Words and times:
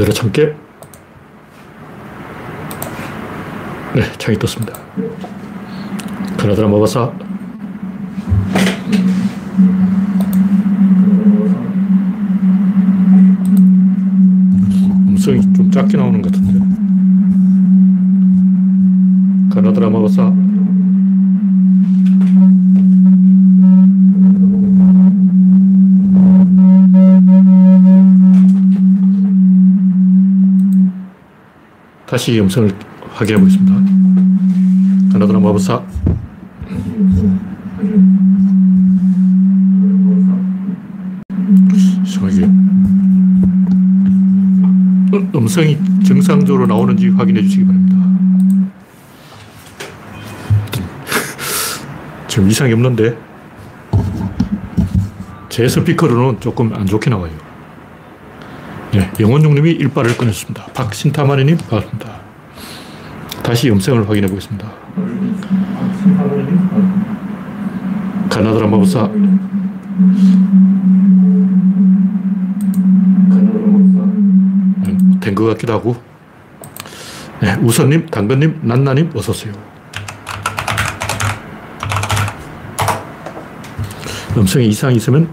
열어 0.00 0.10
참깨. 0.12 0.56
네, 3.94 4.02
창이 4.16 4.38
떴습니다. 4.38 4.72
그나드라 6.38 6.68
먹어서 6.68 7.12
음성이 15.06 15.42
좀 15.52 15.70
작게 15.70 15.98
나오는 15.98 16.22
것 16.22 16.32
같은데. 16.32 16.60
가나드라 19.54 19.90
먹어 19.90 20.08
다시 32.10 32.40
음성을 32.40 32.68
확인해 33.12 33.38
보겠습니다. 33.38 33.72
가나다라 35.12 35.38
마법사. 35.38 35.80
이상하게. 42.04 42.50
음성이 45.36 45.78
정상적으로 46.04 46.66
나오는지 46.66 47.10
확인해 47.10 47.42
주시기 47.42 47.64
바랍니다. 47.64 47.96
지금 52.26 52.50
이상이 52.50 52.72
없는데, 52.72 53.16
제 55.48 55.68
스피커로는 55.68 56.40
조금 56.40 56.74
안 56.74 56.86
좋게 56.86 57.08
나와요. 57.08 57.49
네, 58.92 59.10
영원중님이 59.20 59.70
일발을 59.70 60.16
꺼냈습니다. 60.16 60.66
박신타마니님 60.74 61.58
반갑습니다. 61.58 62.20
다시 63.42 63.70
음성을 63.70 64.08
확인해 64.08 64.28
보겠습니다. 64.28 64.70
가나다라 68.28 68.66
마법사. 68.66 69.08
네, 74.82 74.98
된것 75.20 75.48
같기도 75.48 75.72
하고. 75.74 75.96
네, 77.40 77.54
우선님, 77.56 78.06
당근님, 78.06 78.60
난나님, 78.62 79.10
어서 79.14 79.32
오세요. 79.32 79.52
음성에 84.36 84.64
이상이 84.64 84.96
있으면 84.96 85.28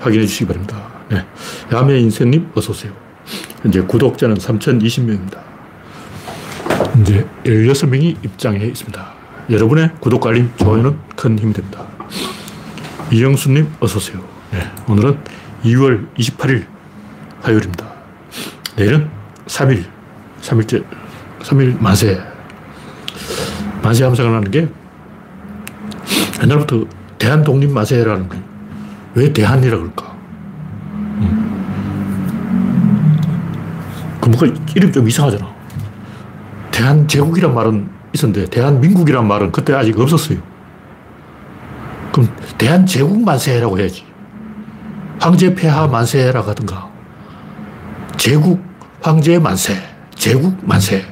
확인해 0.00 0.26
주시기 0.26 0.46
바랍니다. 0.46 0.89
네. 1.70 1.76
야매 1.76 1.98
인생님, 2.00 2.50
어서오세요. 2.54 2.92
현재 3.62 3.80
구독자는 3.80 4.36
3020명입니다. 4.36 5.38
이제 7.00 7.24
16명이 7.44 8.24
입장해 8.24 8.66
있습니다. 8.66 9.12
여러분의 9.50 9.90
구독, 10.00 10.26
알림, 10.26 10.50
좋아요는 10.56 10.98
큰 11.16 11.38
힘이 11.38 11.52
됩니다. 11.52 11.86
이영수님, 13.12 13.68
어서오세요. 13.78 14.20
네, 14.50 14.68
오늘은 14.88 15.18
2월 15.64 16.08
28일 16.16 16.66
화요일입니다. 17.42 17.86
내일은 18.76 19.08
3일, 19.46 19.84
3일째, 20.42 20.84
3일 21.42 21.80
만세. 21.80 22.20
만세 23.82 24.04
하면 24.04 24.16
생각나는 24.16 24.50
게 24.50 24.68
옛날부터 26.42 26.84
대한 27.18 27.42
독립 27.44 27.70
만세라는 27.70 28.28
거예요. 28.28 28.44
왜 29.14 29.32
대한이라 29.32 29.76
그럴까? 29.76 30.16
음. 31.20 31.50
그 34.19 34.19
뭔가 34.30 34.62
이름이 34.74 34.92
좀 34.92 35.08
이상하잖아. 35.08 35.52
대한제국이란 36.70 37.54
말은 37.54 37.88
있었는데 38.14 38.46
대한민국이란 38.50 39.26
말은 39.26 39.52
그때 39.52 39.74
아직 39.74 39.98
없었어요. 39.98 40.38
그럼 42.12 42.28
대한제국 42.58 43.22
만세라고 43.22 43.78
해야지. 43.78 44.04
황제 45.18 45.54
폐하 45.54 45.86
만세라고 45.86 46.48
하든가. 46.50 46.90
제국 48.16 48.62
황제 49.02 49.38
만세, 49.38 49.76
제국 50.14 50.56
만세. 50.62 51.04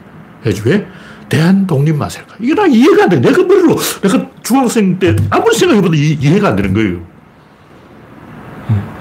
해야지. 0.44 0.62
왜? 0.64 0.86
대한 1.28 1.66
독립 1.66 1.94
만세일까? 1.96 2.36
이게 2.40 2.54
나 2.54 2.66
이해가 2.66 3.04
안 3.04 3.08
돼. 3.10 3.20
내가 3.20 3.42
머리로, 3.42 3.76
내가 4.02 4.26
중학생 4.42 4.98
때 4.98 5.14
아무리 5.28 5.54
생각해봐도 5.54 5.94
이 5.94 6.16
해가 6.26 6.48
안 6.48 6.56
되는 6.56 6.72
거예요. 6.72 7.00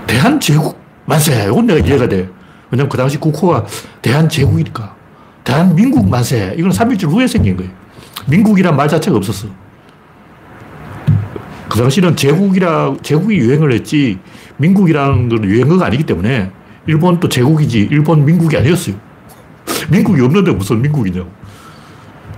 대한 0.06 0.40
제국 0.40 0.78
만세. 1.06 1.46
이건 1.46 1.68
내가 1.68 1.86
이해가 1.86 2.10
돼. 2.10 2.30
왜냐면 2.72 2.90
그 2.90 2.98
당시 2.98 3.18
국호가 3.18 3.66
대한 4.02 4.28
제국이니까. 4.28 4.96
대한민국 5.44 6.10
만세. 6.10 6.54
이건 6.58 6.72
3일절 6.72 7.10
후에 7.10 7.26
생긴 7.26 7.56
거예요. 7.56 7.72
민국이란 8.28 8.76
말 8.76 8.90
자체가 8.90 9.16
없었어. 9.16 9.48
그 11.70 11.78
당시는 11.78 12.16
제국이라, 12.16 12.98
제국이 13.02 13.38
유행을 13.38 13.72
했지, 13.72 14.20
민국이라는 14.58 15.30
건 15.30 15.46
유행어가 15.46 15.86
아니기 15.86 16.04
때문에, 16.04 16.52
일본도 16.86 17.30
제국이지, 17.30 17.90
일본 17.92 18.26
민국이 18.26 18.58
아니었어요. 18.58 18.96
민국이 19.90 20.22
없는데 20.22 20.52
무슨 20.52 20.82
민국이냐고. 20.82 21.30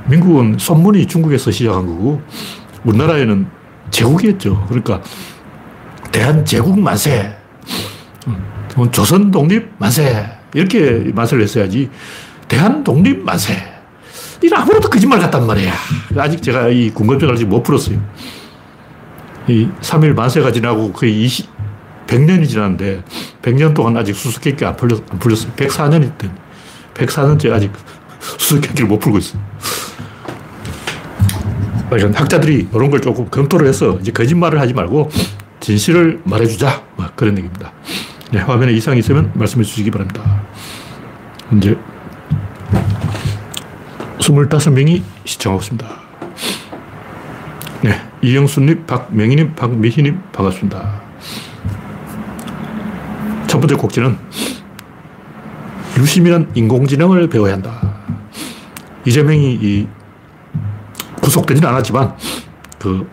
민국은 0.07 0.57
선문이 0.59 1.05
중국에서 1.07 1.51
시작한 1.51 1.85
거고, 1.85 2.21
우리나라에는 2.83 3.47
제국이었죠. 3.91 4.65
그러니까, 4.67 5.01
대한제국 6.11 6.79
만세. 6.79 7.38
음, 8.79 8.91
조선 8.91 9.29
독립 9.29 9.69
만세. 9.77 10.25
이렇게 10.53 11.11
만세를 11.13 11.43
했어야지. 11.43 11.89
대한 12.47 12.83
독립 12.83 13.23
만세. 13.23 13.53
이 14.41 14.49
아무것도 14.51 14.89
거짓말 14.89 15.19
같단 15.19 15.45
말이야. 15.45 15.73
아직 16.17 16.41
제가 16.41 16.69
이 16.69 16.89
궁금증을 16.91 17.33
아직 17.33 17.45
못 17.45 17.61
풀었어요. 17.61 17.99
이 19.47 19.67
3일 19.81 20.13
만세가 20.13 20.51
지나고 20.51 20.93
거의 20.93 21.23
20, 21.23 21.47
100년이 22.07 22.47
지났는데 22.47 23.03
100년 23.41 23.73
동안 23.73 23.97
아직 23.97 24.15
수수께끼 24.15 24.63
안, 24.65 24.75
풀렸, 24.75 25.03
안 25.11 25.19
풀렸어요. 25.19 25.51
104년이 25.53 26.17
된 26.17 26.31
104년째 26.93 27.51
아직 27.51 27.71
수수께끼를 28.37 28.87
못 28.87 28.99
풀고 28.99 29.17
있어요. 29.17 29.41
이런 31.91 32.13
학자들이 32.13 32.69
이런 32.73 32.91
걸 32.91 33.01
조금 33.01 33.29
검토를 33.29 33.67
해서 33.67 33.97
이제 33.99 34.11
거짓말을 34.11 34.59
하지 34.59 34.73
말고 34.73 35.09
진실을 35.59 36.21
말해주자. 36.23 36.83
뭐 36.95 37.07
그런 37.15 37.37
얘기입니다. 37.37 37.73
네, 38.31 38.39
화면에 38.39 38.71
이상이 38.73 38.99
있으면 38.99 39.31
말씀해 39.33 39.63
주시기 39.63 39.89
바랍니다. 39.89 40.43
이제 41.57 41.75
25명이 44.19 45.01
시청하고 45.25 45.61
있습니다. 45.61 45.87
네. 47.81 48.01
이영수님, 48.21 48.85
박명희님, 48.85 49.55
박미희님, 49.55 50.21
반갑습니다. 50.31 51.01
첫 53.47 53.59
번째 53.59 53.75
곡지는 53.75 54.15
유심이란 55.97 56.51
인공지능을 56.53 57.29
배워야 57.29 57.53
한다. 57.53 57.95
이재명이 59.05 59.57
이 59.59 59.87
구속되지는 61.21 61.67
않았지만 61.67 62.15
그 62.77 63.09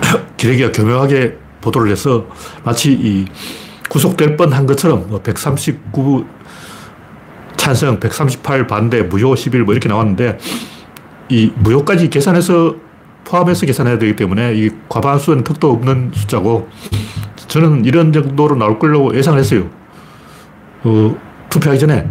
기레기가 0.36 0.72
교묘하게 0.72 1.45
보도를 1.66 1.90
해서 1.90 2.26
마치 2.62 2.92
이 2.92 3.26
구속될 3.88 4.36
뻔한 4.36 4.66
것처럼 4.66 5.10
139뭐 5.22 6.26
찬성, 7.56 7.98
138 7.98 8.66
반대, 8.66 9.02
무효 9.02 9.34
11 9.34 9.64
뭐 9.64 9.74
이렇게 9.74 9.88
나왔는데 9.88 10.38
이 11.28 11.50
무효까지 11.56 12.10
계산해서 12.10 12.76
포함해서 13.24 13.66
계산해야 13.66 13.98
되기 13.98 14.14
때문에 14.14 14.54
이 14.54 14.70
과반수는 14.88 15.42
턱도 15.42 15.72
없는 15.72 16.12
숫자고 16.14 16.68
저는 17.48 17.84
이런 17.84 18.12
정도로 18.12 18.54
나올 18.56 18.78
거라고 18.78 19.16
예상을 19.16 19.38
했어요. 19.38 19.68
어, 20.84 21.16
투표하기 21.50 21.80
전에 21.80 22.08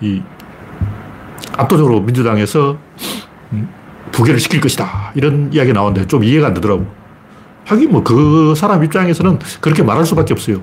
이 0.00 0.20
압도적으로 1.56 2.00
민주당에서 2.00 2.76
부결을 4.10 4.40
시킬 4.40 4.60
것이다. 4.60 5.12
이런 5.14 5.52
이야기 5.52 5.72
나오는데 5.72 6.08
좀 6.08 6.24
이해가 6.24 6.48
안 6.48 6.54
되더라고. 6.54 7.03
하긴 7.64 7.90
뭐 7.90 8.04
그 8.04 8.54
사람 8.56 8.84
입장에서는 8.84 9.38
그렇게 9.60 9.82
말할 9.82 10.04
수밖에 10.04 10.34
없어요. 10.34 10.60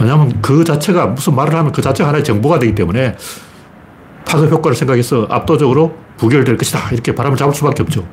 왜냐하면 0.00 0.40
그 0.42 0.64
자체가 0.64 1.06
무슨 1.06 1.34
말을 1.34 1.54
하면 1.54 1.72
그 1.72 1.82
자체가 1.82 2.08
하나의 2.08 2.24
정보가 2.24 2.58
되기 2.58 2.74
때문에 2.74 3.16
파급 4.26 4.50
효과를 4.50 4.76
생각해서 4.76 5.26
압도적으로 5.30 5.96
부결될 6.18 6.56
것이다. 6.56 6.90
이렇게 6.92 7.14
바람을 7.14 7.36
잡을 7.36 7.54
수밖에 7.54 7.82
없죠. 7.82 8.06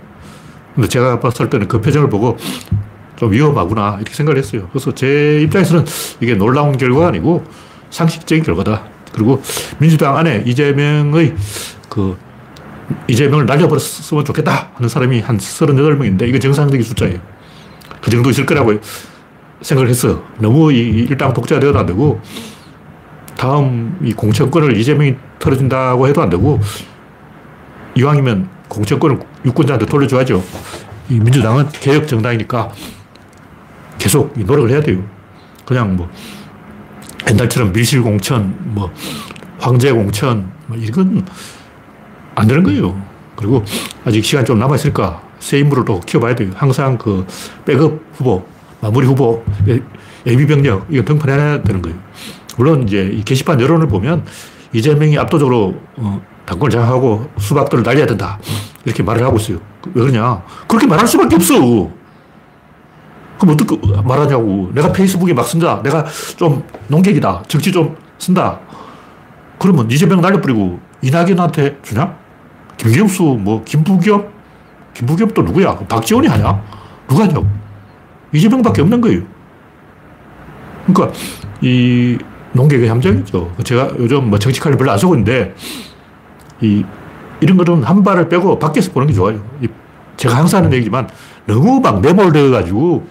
근데 0.75 0.87
제가 0.87 1.19
봤을 1.19 1.49
때는 1.49 1.67
그 1.67 1.81
표정을 1.81 2.09
보고 2.09 2.37
좀 3.15 3.31
위험하구나. 3.31 3.95
이렇게 3.97 4.13
생각을 4.13 4.37
했어요. 4.37 4.67
그래서 4.71 4.93
제 4.93 5.41
입장에서는 5.41 5.85
이게 6.19 6.35
놀라운 6.35 6.77
결과가 6.77 7.07
아니고 7.07 7.43
상식적인 7.89 8.43
결과다. 8.43 8.83
그리고 9.13 9.41
민주당 9.77 10.17
안에 10.17 10.43
이재명의 10.45 11.35
그 11.89 12.17
이재명을 13.07 13.45
날려버렸으면 13.45 14.25
좋겠다 14.25 14.71
하는 14.73 14.89
사람이 14.89 15.21
한 15.21 15.37
38명인데 15.37 16.27
이거 16.27 16.39
정상적인 16.39 16.83
숫자예요. 16.83 17.19
그 18.01 18.11
정도 18.11 18.29
있을 18.29 18.45
거라고 18.45 18.73
생각을 19.61 19.89
했어. 19.89 20.23
너무 20.39 20.71
이 20.71 20.77
일당 20.77 21.33
독재가 21.33 21.59
되어도 21.59 21.79
안 21.79 21.85
되고 21.85 22.21
다음 23.37 23.97
이 24.03 24.13
공천권을 24.13 24.77
이재명이 24.77 25.15
털어준다고 25.39 26.07
해도 26.07 26.21
안 26.21 26.29
되고 26.29 26.59
이왕이면 27.95 28.49
공천권을 28.67 29.19
유권자한테 29.45 29.85
돌려줘야죠. 29.85 30.43
이 31.09 31.19
민주당은 31.19 31.69
개혁 31.69 32.07
정당이니까 32.07 32.71
계속 33.97 34.33
노력을 34.37 34.69
해야 34.69 34.81
돼요. 34.81 35.03
그냥 35.65 35.95
뭐 35.95 36.09
옛날처럼 37.29 37.71
밀실 37.71 38.01
공천, 38.01 38.55
뭐 38.59 38.91
황제 39.59 39.91
공천, 39.91 40.51
뭐 40.67 40.77
이건 40.77 41.25
안 42.35 42.47
되는 42.47 42.63
거예요. 42.63 42.99
그리고 43.35 43.63
아직 44.05 44.23
시간 44.23 44.45
좀 44.45 44.59
남아있으니까 44.59 45.21
새 45.39 45.59
인물을 45.59 45.85
또 45.85 45.99
키워봐야 45.99 46.35
돼요. 46.35 46.51
항상 46.55 46.97
그 46.97 47.25
백업 47.65 47.99
후보, 48.13 48.45
마무리 48.81 49.05
후보, 49.05 49.43
예비 50.25 50.45
병력, 50.47 50.85
이거 50.89 51.03
등판해야 51.03 51.63
되는 51.63 51.81
거예요. 51.81 51.97
물론 52.57 52.83
이제 52.87 53.09
이 53.13 53.23
게시판 53.23 53.59
여론을 53.59 53.87
보면 53.87 54.23
이재명이 54.73 55.17
압도적으로 55.17 55.75
어, 55.97 56.21
당권을 56.45 56.71
장악하고 56.71 57.29
수박들을 57.37 57.83
날려야 57.83 58.05
된다. 58.05 58.39
이렇게 58.85 59.03
말을 59.03 59.23
하고 59.23 59.37
있어요. 59.37 59.59
왜 59.93 60.01
그러냐? 60.01 60.43
그렇게 60.67 60.87
말할 60.87 61.07
수밖에 61.07 61.35
없어. 61.35 61.55
그럼 63.39 63.55
어떻게 63.55 63.77
말하냐고. 64.03 64.71
내가 64.73 64.91
페이스북에 64.91 65.33
막 65.33 65.45
쓴다. 65.45 65.81
내가 65.83 66.05
좀 66.37 66.63
농객이다. 66.87 67.43
정치 67.47 67.71
좀 67.71 67.95
쓴다. 68.17 68.59
그러면 69.59 69.89
이재명 69.89 70.21
날려버리고 70.21 70.79
이낙연한테 71.01 71.79
주냐? 71.83 72.22
김경수, 72.77 73.23
뭐, 73.39 73.63
김부겸? 73.63 74.27
김부겸 74.93 75.29
또 75.29 75.41
누구야? 75.41 75.75
박지원이 75.77 76.27
하냐? 76.27 76.61
누가 77.07 77.23
하냐고. 77.23 77.47
이재명밖에 78.33 78.81
없는 78.81 79.01
거예요. 79.01 79.21
그러니까, 80.85 81.17
이 81.61 82.17
농객의 82.53 82.87
함정이죠. 82.89 83.55
제가 83.63 83.91
요즘 83.99 84.29
뭐 84.29 84.37
정치 84.37 84.59
칼을 84.59 84.77
별로 84.77 84.91
안 84.91 84.97
쓰고 84.97 85.15
있는데, 85.15 85.55
이, 86.61 86.83
이런 87.41 87.57
거는 87.57 87.83
한 87.83 88.03
발을 88.03 88.29
빼고 88.29 88.59
밖에서 88.59 88.91
보는 88.91 89.07
게 89.07 89.13
좋아요. 89.13 89.43
이, 89.61 89.67
제가 90.17 90.37
항상 90.37 90.59
하는 90.59 90.73
얘기지만, 90.73 91.07
너무 91.45 91.79
막 91.79 92.01
매몰되어 92.01 92.51
가지고, 92.51 93.07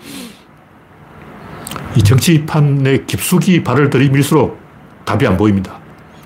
이 1.96 2.02
정치판에 2.02 3.04
깊숙이 3.06 3.62
발을 3.62 3.90
들이밀수록 3.90 4.58
답이 5.04 5.26
안 5.26 5.36
보입니다. 5.36 5.81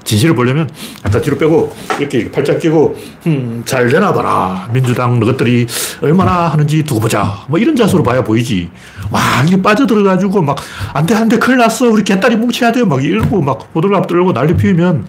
진실을 0.07 0.35
보려면 0.35 0.71
약간 1.05 1.21
뒤로 1.21 1.37
빼고 1.37 1.75
이렇게 1.99 2.31
팔짝 2.31 2.59
끼고 2.61 2.97
음, 3.27 3.63
잘 3.67 3.89
되나 3.89 4.13
봐라. 4.13 4.69
민주당 4.73 5.19
너것들이 5.21 5.67
얼마나 6.01 6.49
하는지 6.49 6.83
두고 6.85 7.01
보자. 7.01 7.45
뭐 7.49 7.59
이런 7.59 7.75
자세로 7.77 8.03
봐야 8.03 8.23
보이지. 8.25 8.71
와 9.11 9.21
이게 9.47 9.61
빠져들어가지고 9.61 10.41
막 10.43 10.57
안 10.95 11.05
돼 11.07 11.15
안 11.15 11.29
돼 11.29 11.39
큰일 11.39 11.59
났어. 11.59 11.91
우리 11.91 12.03
개딸이 12.05 12.37
뭉쳐야 12.37 12.73
돼요. 12.73 12.87
막 12.87 13.05
이러고 13.05 13.43
막 13.43 13.69
호들갑 13.75 14.07
떨고 14.07 14.33
난리 14.33 14.57
피우면 14.57 15.07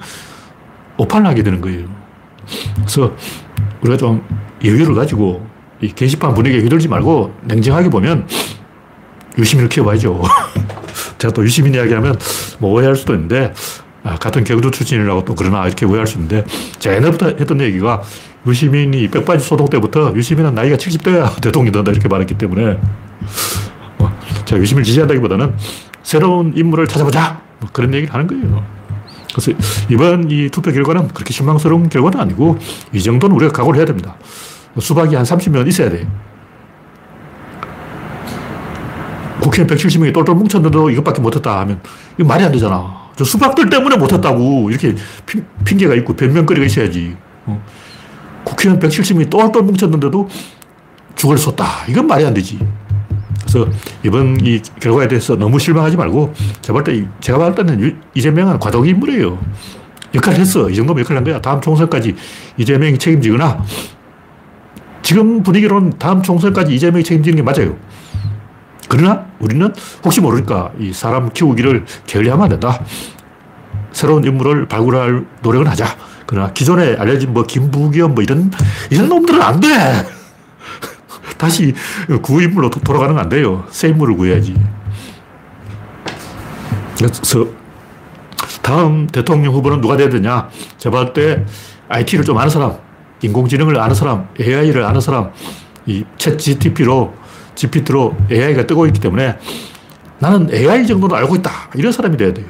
오판을 0.98 1.28
하게 1.30 1.44
되는 1.44 1.62
거예요. 1.62 1.86
그래서 2.76 3.14
우리가 3.82 3.98
좀 3.98 4.24
여유를 4.66 4.96
가지고 4.96 5.46
이 5.80 5.90
게시판 5.94 6.34
분위기에 6.34 6.62
휘둘지 6.62 6.88
말고 6.88 7.34
냉정하게 7.44 7.90
보면 7.90 8.28
유시민을 9.38 9.70
키워봐야죠. 9.70 10.24
제가 11.20 11.34
또 11.34 11.44
유시민 11.44 11.76
이야기하면 11.76 12.18
뭐 12.58 12.72
오해할 12.74 12.96
수도 12.96 13.14
있는데 13.14 13.54
아, 14.07 14.15
같은 14.15 14.45
경주 14.45 14.71
출신이라고 14.71 15.25
또 15.25 15.36
그러나 15.36 15.65
이렇게 15.65 15.86
오해할 15.86 16.07
수 16.07 16.15
있는데 16.15 16.45
제가 16.80 16.95
옛날부터 16.95 17.27
했던 17.27 17.59
얘기가 17.59 18.01
유시민이 18.48 19.09
백바지 19.09 19.45
소동 19.45 19.68
때부터 19.68 20.13
유시민은 20.15 20.56
나이가 20.56 20.77
70대야 20.77 21.36
대통령이 21.44 21.74
된다 21.74 21.92
이렇게 21.92 22.07
말했기 22.07 22.36
때문에 22.36 22.80
뭐 23.98 24.09
제가 24.45 24.62
유시민을 24.62 24.86
지지한다기보다는 24.86 25.54
새로운 26.04 26.54
인물을 26.56 26.88
찾아보자 26.88 27.42
뭐 27.59 27.69
그런 27.74 27.94
얘기를 27.94 28.13
하는 28.13 28.27
거예요. 28.27 28.63
그래서 29.33 29.51
이번 29.89 30.31
이 30.31 30.50
투표 30.50 30.71
결과는 30.71 31.09
그렇게 31.09 31.33
실망스러운 31.33 31.89
결과는 31.89 32.18
아니고 32.19 32.57
이 32.94 33.04
정도는 33.04 33.36
우리가 33.36 33.51
각오를 33.51 33.77
해야 33.77 33.86
됩니다. 33.86 34.15
수박이 34.80 35.15
한 35.15 35.25
30명 35.25 35.68
있어야 35.68 35.89
돼. 35.89 36.07
국회의원 39.42 39.68
170명이 39.75 40.13
똘똘 40.13 40.33
뭉쳤는데도 40.33 40.89
이것밖에 40.92 41.21
못했다 41.21 41.59
하면 41.59 41.81
이거 42.18 42.27
말이 42.27 42.44
안 42.44 42.51
되잖아. 42.54 43.06
저 43.18 43.24
수박들 43.24 43.69
때문에 43.69 43.98
못했다고 43.98 44.69
이렇게 44.69 44.96
핑, 45.25 45.78
계가 45.78 45.96
있고 45.96 46.16
변명거리가 46.16 46.66
있어야지. 46.68 47.18
어. 47.48 47.62
국회의원 48.46 48.80
170명이 48.80 49.30
똘똘 49.30 49.64
뭉쳤는데도 49.64 50.30
죽을 51.16 51.38
쏟다. 51.38 51.66
이건 51.90 52.06
말이 52.06 52.24
안 52.24 52.34
되지. 52.34 52.60
그래서 53.42 53.68
이번 54.04 54.38
이 54.46 54.62
결과에 54.80 55.08
대해서 55.08 55.36
너무 55.36 55.58
실망하지 55.58 55.98
말고 55.98 56.34
제가 56.62 56.74
볼 56.74 56.84
때, 56.84 57.08
제가 57.19 57.40
볼 57.40 57.56
때는 57.56 58.00
이재명은 58.14 58.60
과도기 58.60 58.92
인물이에요. 58.92 59.40
역할을 60.14 60.40
했어. 60.40 60.69
이 60.69 60.75
정도면 60.75 61.02
역할을 61.02 61.18
한 61.18 61.24
거야. 61.24 61.42
다음 61.42 61.60
총선까지 61.60 62.16
이재명이 62.58 63.00
책임지거나 63.00 63.64
지금 65.02 65.42
분위기로는 65.42 65.94
다음 65.98 66.22
총선까지 66.22 66.75
이재명이 66.75 67.04
책임지는 67.04 67.38
게 67.38 67.42
맞아요. 67.42 67.75
그러나 68.88 69.25
우리는 69.39 69.74
혹시 70.04 70.22
모르니까 70.22 70.72
이 70.80 70.94
사람 70.94 71.30
키우기를 71.31 71.86
게을리하면 72.06 72.44
안 72.44 72.50
된다. 72.50 72.84
새로운 73.92 74.24
인물을 74.24 74.68
발굴할 74.68 75.25
노력은 75.42 75.68
하자. 75.68 75.86
그러나 76.25 76.51
기존에 76.54 76.95
알려진 76.98 77.34
뭐 77.34 77.44
김부겸 77.44 78.13
뭐 78.13 78.24
이런, 78.24 78.51
이런 78.89 79.10
놈들은 79.10 79.42
안 79.42 79.60
돼. 79.60 79.68
다시 81.38 81.74
구인물로 82.22 82.69
돌아가는 82.69 83.13
건안 83.13 83.30
돼요. 83.30 83.66
새 83.69 83.89
인물을 83.89 84.16
구해야지. 84.18 84.56
그래서 86.98 87.48
다음 88.62 89.07
대통령 89.07 89.54
후보는 89.54 89.81
누가 89.81 89.95
돼야 89.95 90.10
되냐? 90.10 90.50
제가 90.78 90.98
볼때 91.06 91.45
IT를 91.90 92.25
좀 92.25 92.38
아는 92.38 92.50
사람, 92.50 92.78
인공지능을 93.22 93.80
아는 93.80 93.95
사람, 93.95 94.28
AI를 94.40 94.83
아는 94.83 95.00
사람, 95.00 95.31
이 95.86 96.04
챗 96.18 96.38
GTP로 96.38 97.13
GPT로 97.57 98.15
AI가 98.31 98.68
뜨고 98.68 98.86
있기 98.86 99.00
때문에 99.00 99.38
나는 100.19 100.50
AI 100.54 100.88
정도는 100.88 101.15
알고 101.15 101.36
있다. 101.38 101.51
이런 101.75 101.92
사람이 101.92 102.15
돼야 102.15 102.33
돼요. 102.33 102.45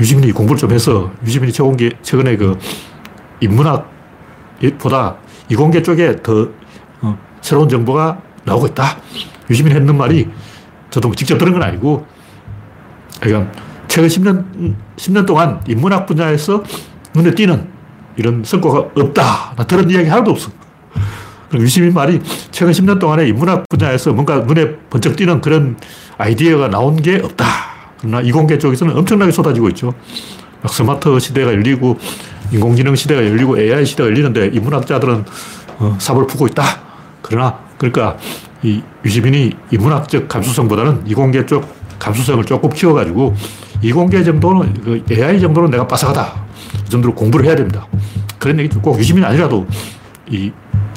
유시민이 0.00 0.32
공부를 0.32 0.58
좀 0.58 0.72
해서 0.72 1.12
유시민이 1.24 1.52
최근에, 1.52 1.90
최근에 2.02 2.36
그 2.36 2.58
인문학보다 3.40 5.16
이공계 5.48 5.82
쪽에 5.82 6.16
더 6.22 6.48
어, 7.02 7.18
새로운 7.40 7.68
정보가 7.68 8.20
나오고 8.44 8.68
있다. 8.68 8.96
유시민이 9.48 9.76
했는 9.76 9.96
말이 9.96 10.28
저도 10.90 11.14
직접 11.14 11.38
들은 11.38 11.52
건 11.52 11.62
아니고 11.62 12.06
그러니까 13.20 13.52
최근 13.86 14.08
10년, 14.08 14.74
10년 14.96 15.26
동안 15.26 15.62
인문학 15.68 16.06
분야에서 16.06 16.62
눈에 17.14 17.34
띄는 17.34 17.68
이런 18.16 18.42
성과가 18.42 18.78
없다. 18.96 19.54
나 19.56 19.64
들은 19.64 19.90
이야기 19.90 20.08
하나도 20.08 20.32
없어. 20.32 20.50
유시민 21.60 21.92
말이 21.94 22.20
최근 22.50 22.72
10년 22.72 22.98
동안에 22.98 23.28
인문학 23.28 23.68
분야에서 23.68 24.12
뭔가 24.12 24.40
눈에 24.40 24.76
번쩍 24.90 25.16
띄는 25.16 25.40
그런 25.40 25.76
아이디어가 26.18 26.68
나온 26.68 26.96
게 26.96 27.20
없다. 27.22 27.44
그러나 27.98 28.20
이공계 28.20 28.58
쪽에서는 28.58 28.96
엄청나게 28.96 29.32
쏟아지고 29.32 29.68
있죠. 29.70 29.94
스마트 30.68 31.18
시대가 31.18 31.52
열리고 31.52 31.98
인공지능 32.52 32.94
시대가 32.94 33.24
열리고 33.24 33.58
AI 33.58 33.84
시대가 33.84 34.08
열리는데 34.08 34.50
인문학자들은 34.52 35.24
어, 35.78 35.96
삽을 35.98 36.26
푸고 36.26 36.46
있다. 36.46 36.64
그러나 37.22 37.58
그러니까 37.78 38.16
이 38.62 38.82
유시민이 39.04 39.52
인문학적 39.70 40.28
감수성보다는 40.28 41.02
이공계 41.06 41.46
쪽 41.46 41.66
감수성을 41.98 42.44
조금 42.44 42.70
키워가지고 42.70 43.34
이공계 43.82 44.22
정도는 44.24 44.74
그 44.82 45.02
AI 45.10 45.40
정도는 45.40 45.70
내가 45.70 45.86
빠삭하다. 45.86 46.44
이 46.86 46.90
정도로 46.90 47.14
공부를 47.14 47.46
해야 47.46 47.56
됩니다. 47.56 47.86
그런 48.38 48.58
얘기 48.58 48.76
꼭 48.78 48.98
유시민이 48.98 49.24
아니라도 49.26 49.66
이 50.30 50.52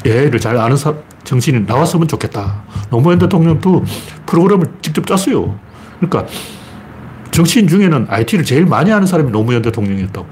AI를 0.10 0.40
잘 0.40 0.58
아는 0.58 0.78
사, 0.78 0.94
정신이 1.24 1.62
나왔으면 1.62 2.08
좋겠다. 2.08 2.64
노무현 2.90 3.20
대통령도 3.20 3.84
프로그램을 4.26 4.68
직접 4.82 5.06
짰어요. 5.06 5.58
그러니까 6.00 6.26
정치인 7.32 7.68
중에는 7.68 8.08
IT를 8.10 8.46
제일 8.46 8.66
많이 8.66 8.92
아는 8.92 9.06
사람이 9.06 9.32
노무현 9.32 9.62
대통령이었다고. 9.62 10.28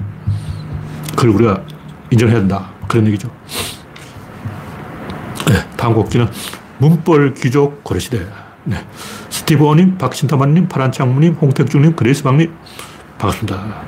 그걸 1.16 1.30
우리가 1.30 1.62
인정해야 2.10 2.38
된다. 2.38 2.70
그런 2.88 3.06
얘기죠. 3.06 3.30
네, 5.48 5.54
다음 5.76 5.94
곡기는 5.94 6.28
문벌 6.78 7.34
귀족 7.34 7.84
고려시대. 7.84 8.26
네. 8.64 8.76
스티브 9.30 9.64
오님, 9.64 9.96
박신타만님, 9.98 10.68
파란창무님, 10.68 11.34
홍택중님, 11.34 11.94
그레이스방님, 11.94 12.52
반갑습니다. 13.18 13.82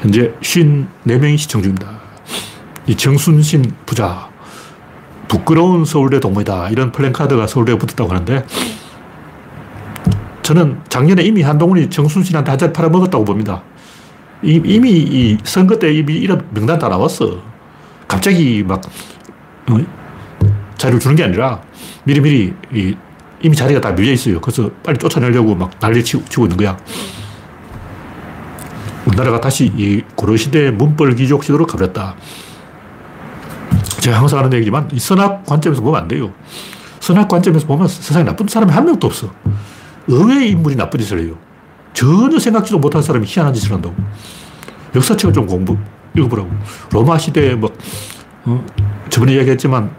현재 0.00 0.34
54명이 0.40 1.38
시청 1.38 1.62
중입니다. 1.62 1.88
이 2.86 2.96
정순신 2.96 3.72
부자, 3.86 4.28
부끄러운 5.32 5.86
서울대 5.86 6.20
동무이다. 6.20 6.68
이런 6.68 6.92
플랜카드가 6.92 7.46
서울대에 7.46 7.78
붙었다고 7.78 8.10
하는데 8.10 8.44
저는 10.42 10.78
작년에 10.90 11.22
이미 11.22 11.40
한동훈이 11.40 11.88
정순신한테 11.88 12.50
한잔 12.50 12.70
팔아먹었다고 12.74 13.24
봅니다. 13.24 13.62
이미 14.42 14.90
이 14.90 15.38
선거 15.42 15.78
때 15.78 15.90
이미 15.94 16.16
이런 16.16 16.46
명단 16.50 16.78
다 16.78 16.88
나왔어. 16.88 17.40
갑자기 18.06 18.62
막 18.62 18.82
어, 19.70 19.78
자료를 20.76 21.00
주는 21.00 21.16
게 21.16 21.24
아니라 21.24 21.62
미리미리 22.04 22.52
이, 22.74 22.94
이미 23.40 23.56
자리가 23.56 23.80
다 23.80 23.92
밀려 23.92 24.12
있어요. 24.12 24.38
그래서 24.38 24.70
빨리 24.82 24.98
쫓아내려고 24.98 25.54
막 25.54 25.70
난리 25.80 26.04
치고, 26.04 26.26
치고 26.26 26.44
있는 26.44 26.58
거야. 26.58 26.76
우리나라가 29.06 29.40
다시 29.40 29.72
이 29.76 30.02
고려시대 30.14 30.72
문벌 30.72 31.14
귀족 31.14 31.42
시대로 31.42 31.66
가버렸다. 31.66 32.16
제가 34.02 34.18
항상 34.18 34.40
하는 34.40 34.52
얘기지만 34.54 34.88
이 34.92 34.98
선악 34.98 35.46
관점에서 35.46 35.80
보면 35.80 36.02
안 36.02 36.08
돼요. 36.08 36.32
선악 36.98 37.28
관점에서 37.28 37.68
보면 37.68 37.86
세상에 37.86 38.24
나쁜 38.24 38.48
사람이 38.48 38.72
한 38.72 38.84
명도 38.84 39.06
없어. 39.06 39.32
의외의 40.08 40.50
인물이 40.50 40.74
나쁜 40.74 40.98
짓을 40.98 41.20
해요. 41.20 41.38
전혀 41.94 42.36
생각지도 42.40 42.80
못한 42.80 43.00
사람이 43.00 43.24
희한한 43.28 43.54
짓을 43.54 43.72
한다고. 43.72 43.94
역사책을 44.96 45.32
좀 45.32 45.46
공부, 45.46 45.78
읽어보라고. 46.16 46.50
로마 46.90 47.16
시대에 47.16 47.54
뭐, 47.54 47.72
어, 48.44 48.66
저번에 49.08 49.34
이야기했지만, 49.34 49.94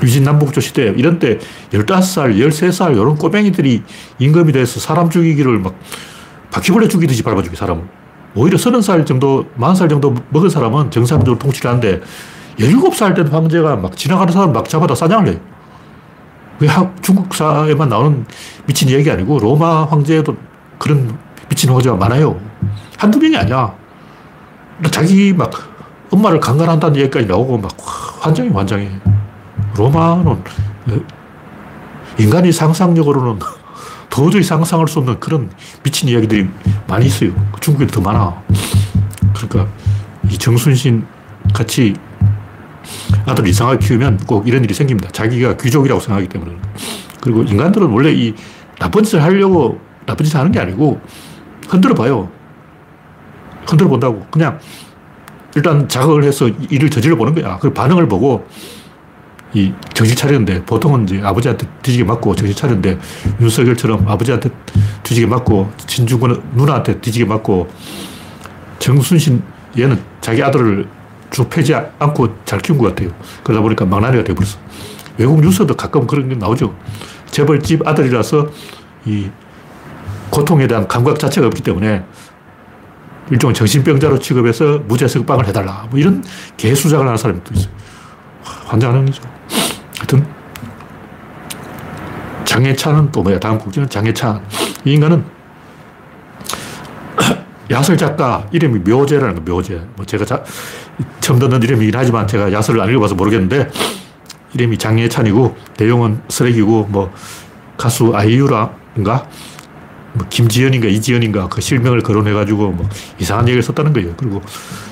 위진남북조 0.00 0.60
시대, 0.60 0.94
이런 0.96 1.18
때 1.18 1.40
15살, 1.72 2.36
13살, 2.36 2.92
이런 2.92 3.16
꼬맹이들이 3.16 3.82
임금이 4.20 4.52
돼서 4.52 4.78
사람 4.78 5.10
죽이기를 5.10 5.58
막 5.58 5.74
바퀴벌레 6.52 6.86
죽이듯이 6.86 7.24
밟아 7.24 7.42
죽이 7.42 7.56
사람을. 7.56 7.99
오히려 8.34 8.56
30살 8.56 9.06
정도, 9.06 9.44
40살 9.58 9.88
정도 9.88 10.14
먹은 10.30 10.48
사람은 10.48 10.90
정상적으로 10.90 11.38
통치를 11.38 11.68
하는데, 11.70 12.00
17살 12.58 13.14
된 13.16 13.28
황제가 13.28 13.76
막 13.76 13.96
지나가는 13.96 14.32
사람 14.32 14.52
막 14.52 14.68
잡아다 14.68 14.94
사냥을 14.94 15.32
해요. 15.32 15.40
그게 16.58 16.70
중국사에만 17.00 17.88
나오는 17.88 18.24
미친 18.66 18.88
얘기 18.90 19.10
아니고, 19.10 19.38
로마 19.38 19.84
황제에도 19.84 20.36
그런 20.78 21.18
미친 21.48 21.70
황제가 21.70 21.96
많아요. 21.96 22.38
한두 22.98 23.18
명이 23.18 23.36
아니야. 23.36 23.74
자기 24.90 25.32
막 25.32 25.50
엄마를 26.10 26.40
강간한다는 26.40 26.96
얘기까지 27.00 27.26
나오고 27.26 27.58
막 27.58 27.70
환장이 28.20 28.50
환장해. 28.50 28.90
로마는 29.76 30.26
어, 30.28 31.00
인간이 32.18 32.52
상상력으로는 32.52 33.38
도저히 34.10 34.42
상상할 34.42 34.88
수 34.88 34.98
없는 34.98 35.20
그런 35.20 35.50
미친 35.82 36.08
이야기들이 36.08 36.48
많이 36.90 37.06
있어요. 37.06 37.30
중국에 37.60 37.86
더 37.86 38.00
많아. 38.00 38.42
그러니까 39.34 39.72
이 40.28 40.36
정순신 40.36 41.06
같이 41.54 41.94
아들 43.26 43.46
이상하게 43.46 43.86
키우면 43.86 44.18
꼭 44.26 44.48
이런 44.48 44.64
일이 44.64 44.74
생깁니다. 44.74 45.08
자기가 45.10 45.56
귀족이라고 45.56 46.00
생각하기 46.00 46.28
때문에. 46.28 46.56
그리고 47.20 47.42
인간들은 47.44 47.86
원래 47.88 48.12
이 48.12 48.34
나쁜 48.78 49.04
짓을 49.04 49.22
하려고 49.22 49.80
나쁜 50.04 50.24
짓을 50.24 50.40
하는 50.40 50.50
게 50.50 50.58
아니고 50.58 51.00
흔들어 51.68 51.94
봐요. 51.94 52.28
흔들어 53.66 53.88
본다고. 53.88 54.26
그냥 54.30 54.58
일단 55.54 55.88
자극을 55.88 56.24
해서 56.24 56.48
일을 56.48 56.90
저질러 56.90 57.14
보는 57.16 57.34
거야. 57.34 57.58
그 57.58 57.72
반응을 57.72 58.08
보고 58.08 58.46
이 59.52 59.72
정신 59.94 60.14
차리는데 60.16 60.64
보통은 60.64 61.04
이제 61.04 61.20
아버지한테 61.22 61.66
뒤지게 61.82 62.04
맞고 62.04 62.34
정신 62.36 62.54
차리는데 62.54 62.98
윤석열처럼 63.40 64.06
아버지한테 64.08 64.50
뒤지게 65.02 65.26
맞고 65.26 65.72
진중권 65.86 66.42
누나한테 66.54 67.00
뒤지게 67.00 67.24
맞고 67.24 67.68
정순신 68.78 69.42
얘는 69.78 70.00
자기 70.20 70.42
아들을 70.42 70.88
쭉 71.30 71.48
패지 71.48 71.74
않고 71.74 72.36
잘 72.44 72.60
키운 72.60 72.78
것 72.78 72.88
같아요. 72.88 73.10
그러다 73.44 73.62
보니까 73.62 73.84
망나니가 73.84 74.24
되어버렸어. 74.24 74.58
외국 75.18 75.40
뉴스도 75.40 75.76
가끔 75.76 76.06
그런 76.06 76.28
게 76.28 76.34
나오죠. 76.34 76.74
재벌집 77.30 77.86
아들이라서 77.86 78.48
이 79.06 79.28
고통에 80.30 80.66
대한 80.66 80.86
감각 80.86 81.18
자체가 81.18 81.46
없기 81.48 81.62
때문에 81.62 82.02
일종의 83.30 83.54
정신병자로 83.54 84.18
취급해서 84.18 84.80
무죄 84.86 85.06
석방을 85.06 85.46
해달라. 85.46 85.86
뭐 85.90 85.98
이런 85.98 86.24
개수작을 86.56 87.06
하는 87.06 87.16
사람도 87.16 87.54
있어요. 87.54 87.72
환장하는 88.70 89.06
거죠. 89.06 89.22
하여튼, 89.98 90.24
장해찬은 92.44 93.10
또 93.10 93.22
뭐야? 93.22 93.38
다음 93.40 93.58
국지는 93.58 93.88
장해찬. 93.88 94.40
이 94.84 94.92
인간은 94.94 95.24
야설 97.70 97.96
작가, 97.96 98.46
이름이 98.52 98.80
묘제라는 98.80 99.34
거, 99.34 99.52
묘제. 99.52 99.82
뭐 99.96 100.06
제가 100.06 100.24
자, 100.24 100.44
처음 101.20 101.38
듣는 101.38 101.62
이름이긴 101.62 101.94
하지만 101.96 102.26
제가 102.26 102.52
야설을 102.52 102.80
안 102.80 102.88
읽어봐서 102.90 103.14
모르겠는데, 103.16 103.68
이름이 104.54 104.78
장해찬이고, 104.78 105.56
내용은 105.78 106.22
쓰레기고, 106.28 106.86
뭐, 106.90 107.12
가수 107.76 108.12
아이유라인가? 108.14 109.26
뭐 110.12 110.26
김지연인가 110.28 110.88
이지연인가 110.88 111.48
그 111.48 111.60
실명을 111.60 112.00
거론해가지고 112.02 112.72
뭐 112.72 112.88
이상한 113.18 113.46
얘기를 113.46 113.62
썼다는 113.62 113.92
거예요. 113.92 114.14
그리고 114.16 114.42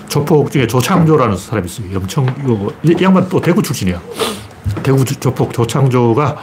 조폭 0.08 0.50
중에 0.50 0.66
조창조라는 0.66 1.36
사람이 1.36 1.66
있어요. 1.66 1.98
엄청, 1.98 2.26
이거, 2.40 2.72
이 2.82 2.96
양반 3.02 3.28
또 3.28 3.40
대구 3.40 3.62
출신이야. 3.62 4.00
대구 4.82 5.04
조폭 5.04 5.52
조창조가 5.52 6.36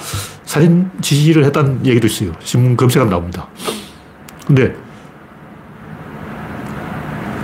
살인 0.46 0.90
지시를 1.02 1.46
했다는 1.46 1.86
얘기도 1.86 2.08
있어요. 2.08 2.32
신문 2.44 2.78
검색하면 2.78 3.10
나옵니다. 3.10 3.48
근데 4.46 4.76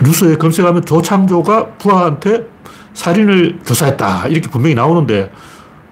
뉴스에 0.04 0.36
검색하면 0.38 0.86
조창조가 0.86 1.74
부하한테 1.78 2.48
살인을 2.94 3.60
교사했다. 3.66 4.28
이렇게 4.28 4.50
분명히 4.50 4.76
나오는데 4.76 5.32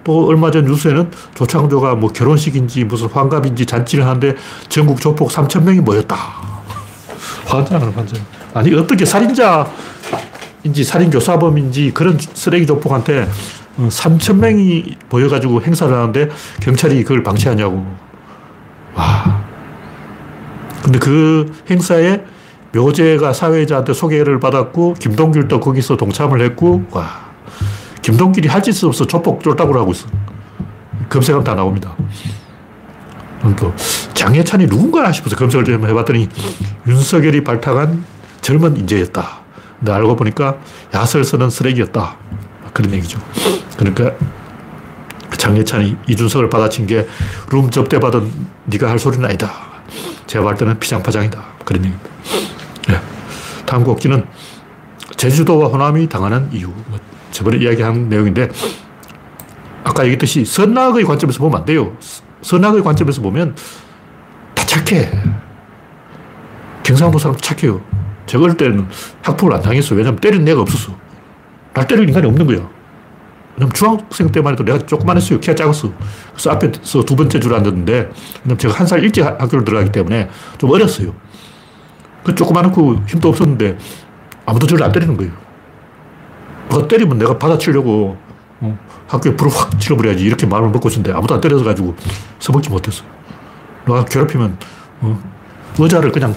또 0.02 0.26
얼마 0.26 0.50
전 0.50 0.64
뉴스에는 0.64 1.10
조창조가 1.34 1.96
뭐 1.96 2.10
결혼식인지 2.10 2.84
무슨 2.84 3.08
환갑인지 3.08 3.66
잔치를 3.66 4.06
하는데 4.06 4.34
전국 4.68 5.00
조폭 5.00 5.30
3천 5.30 5.62
명이 5.62 5.80
모였다. 5.80 6.16
환장하는 7.46 7.92
환장. 7.92 8.20
아니 8.54 8.74
어떻게 8.74 9.04
살인자인지 9.04 10.84
살인교사범인지 10.84 11.92
그런 11.94 12.18
쓰레기 12.18 12.66
조폭한테 12.66 13.28
3천 13.78 14.36
명이 14.36 14.96
모여가지고 15.08 15.62
행사를 15.62 15.94
하는데 15.94 16.28
경찰이 16.60 17.02
그걸 17.02 17.22
방치하냐고. 17.22 17.86
와. 18.94 19.44
근데 20.82 20.98
그 20.98 21.52
행사에 21.70 22.22
묘제가 22.72 23.32
사회자한테 23.32 23.92
소개를 23.92 24.40
받았고 24.40 24.94
김동길도 24.94 25.60
거기서 25.60 25.96
동참을 25.96 26.40
했고 26.42 26.84
와. 26.90 27.30
김동길이 28.02 28.48
할 28.48 28.62
짓이 28.62 28.88
없어 28.88 29.06
조폭 29.06 29.42
쫄따구를 29.42 29.80
하고 29.80 29.92
있어. 29.92 30.08
검색하면 31.08 31.44
다 31.44 31.54
나옵니다. 31.54 31.94
또 33.58 33.72
장해찬이 34.14 34.66
누군가 34.66 35.10
싶어서 35.12 35.34
검색을 35.36 35.64
좀 35.64 35.86
해봤더니 35.86 36.28
윤석열이 36.86 37.42
발탁한 37.42 38.04
젊은 38.40 38.76
인재였다. 38.76 39.40
근데 39.78 39.92
알고 39.92 40.16
보니까 40.16 40.58
야설 40.94 41.24
쓰는 41.24 41.50
쓰레기였다. 41.50 42.16
그런 42.72 42.92
얘기죠. 42.92 43.18
그러니까 43.76 44.12
장예찬이 45.36 45.96
이준석을 46.08 46.50
받아친 46.50 46.86
게 46.86 47.06
룸 47.50 47.70
접대받은 47.70 48.30
네가 48.66 48.88
할 48.88 48.98
소리는 48.98 49.24
아니다. 49.24 49.50
제가 50.26 50.44
볼 50.44 50.54
때는 50.54 50.78
피장파장이다. 50.78 51.42
그런 51.64 51.84
얘기입니다. 51.84 52.10
네. 52.88 53.00
다음 53.66 53.82
곡지는 53.84 54.24
제주도와 55.16 55.68
호남이 55.68 56.08
당하는 56.08 56.48
이유. 56.52 56.68
뭐 56.86 56.98
저번에 57.32 57.58
이야기한 57.58 58.08
내용인데 58.08 58.48
아까 59.82 60.04
얘기했듯이 60.04 60.44
선악의 60.44 61.04
관점에서 61.04 61.38
보면 61.40 61.60
안 61.60 61.64
돼요. 61.64 61.96
선악의 62.42 62.82
관점에서 62.82 63.20
보면 63.20 63.56
다 64.54 64.64
착해. 64.64 65.10
경상도 66.82 67.18
사람 67.18 67.36
착해요. 67.36 67.80
제가 68.30 68.44
어릴 68.44 68.56
때는 68.56 68.86
학폭을 69.22 69.54
안 69.54 69.60
당했어. 69.60 69.94
왜냐면 69.96 70.20
때리는 70.20 70.46
애가 70.46 70.60
없었어. 70.60 70.94
날 71.74 71.86
때릴 71.86 72.08
인간이 72.08 72.26
없는 72.28 72.46
거야. 72.46 72.68
왜냐면 73.56 73.72
중학생 73.74 74.30
때만 74.30 74.52
해도 74.52 74.64
내가 74.64 74.78
조그만 74.78 75.16
했어요. 75.16 75.40
키가 75.40 75.54
작았어. 75.56 75.92
그래서 76.32 76.50
앞에서 76.50 77.04
두 77.04 77.16
번째 77.16 77.40
줄 77.40 77.52
앉았는데, 77.54 78.10
왜냐면 78.44 78.58
제가 78.58 78.74
한 78.74 78.86
살 78.86 79.02
일찍 79.02 79.24
학교를 79.24 79.64
들어가기 79.64 79.90
때문에 79.90 80.30
좀 80.58 80.70
어렸어요. 80.70 81.12
그 82.22 82.34
조그만하고 82.34 83.02
힘도 83.08 83.30
없었는데 83.30 83.78
아무도 84.46 84.66
저를 84.66 84.84
안 84.84 84.92
때리는 84.92 85.16
거예요. 85.16 85.32
누가 86.68 86.86
때리면 86.86 87.18
내가 87.18 87.36
받아치려고 87.38 88.16
어, 88.60 88.78
학교에 89.08 89.34
불을 89.34 89.50
확 89.52 89.80
질러버려야지 89.80 90.22
이렇게 90.22 90.46
마음을 90.46 90.68
먹고 90.70 90.88
있었는데 90.88 91.16
아무도 91.16 91.34
안 91.34 91.40
때려서 91.40 91.64
가지고 91.64 91.96
써먹지 92.38 92.68
못했어. 92.70 93.02
누가 93.86 94.04
괴롭히면 94.04 94.56
어, 95.00 95.18
의자를 95.78 96.12
그냥 96.12 96.34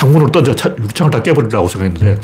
창문으로 0.00 0.30
던져 0.30 0.52
유창을 0.80 1.10
다 1.10 1.22
깨버리려고 1.22 1.68
생각했는데 1.68 2.18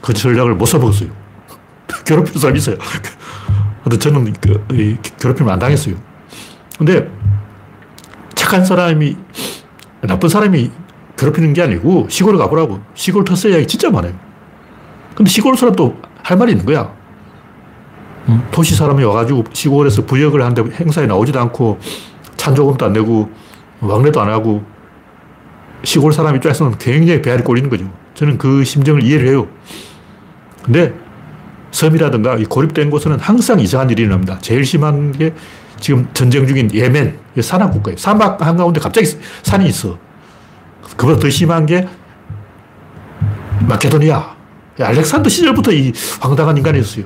그 0.00 0.12
전략을 0.12 0.56
못 0.56 0.66
써먹었어요. 0.66 1.08
괴롭히는 2.04 2.40
사람이 2.40 2.58
있어요. 2.58 2.76
근데 3.84 3.96
저는 3.96 4.32
그, 4.40 4.98
괴롭히면 5.20 5.52
안 5.52 5.58
당했어요. 5.60 5.94
근데 6.76 7.08
착한 8.34 8.64
사람이 8.64 9.16
나쁜 10.02 10.28
사람이 10.28 10.70
괴롭히는 11.16 11.52
게 11.52 11.62
아니고 11.62 12.08
시골에 12.08 12.36
가보라고. 12.38 12.80
시골 12.94 13.24
이야기 13.46 13.66
진짜 13.68 13.88
많아요. 13.90 14.14
근데 15.14 15.30
시골 15.30 15.56
사람도 15.56 15.96
할 16.22 16.36
말이 16.36 16.52
있는 16.52 16.66
거야. 16.66 16.92
응? 18.28 18.42
도시 18.50 18.74
사람이 18.74 19.04
와가지고 19.04 19.44
시골에서 19.52 20.06
부역을 20.06 20.42
하는데 20.42 20.74
행사에 20.76 21.06
나오지도 21.06 21.38
않고 21.38 21.78
찬조금도 22.36 22.86
안 22.86 22.92
내고 22.94 23.30
왕래도 23.80 24.20
안 24.20 24.30
하고 24.30 24.64
시골 25.82 26.12
사람 26.12 26.36
입장에서는 26.36 26.78
굉장히 26.78 27.22
배알이 27.22 27.42
꼴리는 27.42 27.70
거죠. 27.70 27.90
저는 28.14 28.38
그 28.38 28.64
심정을 28.64 29.02
이해를 29.02 29.28
해요. 29.28 29.48
근데 30.62 30.92
섬이라든가 31.70 32.36
고립된 32.48 32.90
곳에는 32.90 33.18
항상 33.18 33.60
이상한 33.60 33.88
일이 33.90 34.02
일어납니다. 34.02 34.38
제일 34.40 34.64
심한 34.64 35.12
게 35.12 35.32
지금 35.78 36.08
전쟁 36.12 36.46
중인 36.46 36.74
예멘, 36.74 37.18
산악 37.40 37.70
국가예요. 37.72 37.96
사막 37.96 38.44
한가운데 38.44 38.80
갑자기 38.80 39.06
산이 39.42 39.66
있어. 39.68 39.98
그보다 40.96 41.18
더 41.18 41.30
심한 41.30 41.64
게 41.64 41.88
마케도니아. 43.66 44.36
알렉산더 44.78 45.28
시절부터 45.28 45.72
이 45.72 45.92
황당한 46.20 46.56
인간이었어요. 46.56 47.04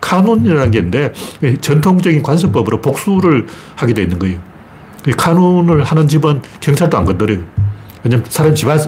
카논이라는 0.00 0.70
게 0.70 0.78
있는데 0.78 1.12
전통적인 1.60 2.22
관습법으로 2.22 2.80
복수를 2.80 3.46
하게 3.76 3.94
돼 3.94 4.02
있는 4.02 4.18
거예요. 4.18 4.38
카논을 5.16 5.84
하는 5.84 6.08
집은 6.08 6.42
경찰도 6.60 6.96
안 6.96 7.04
건드려요. 7.04 7.44
왜냐면 8.02 8.24
사람 8.28 8.54
집안 8.54 8.78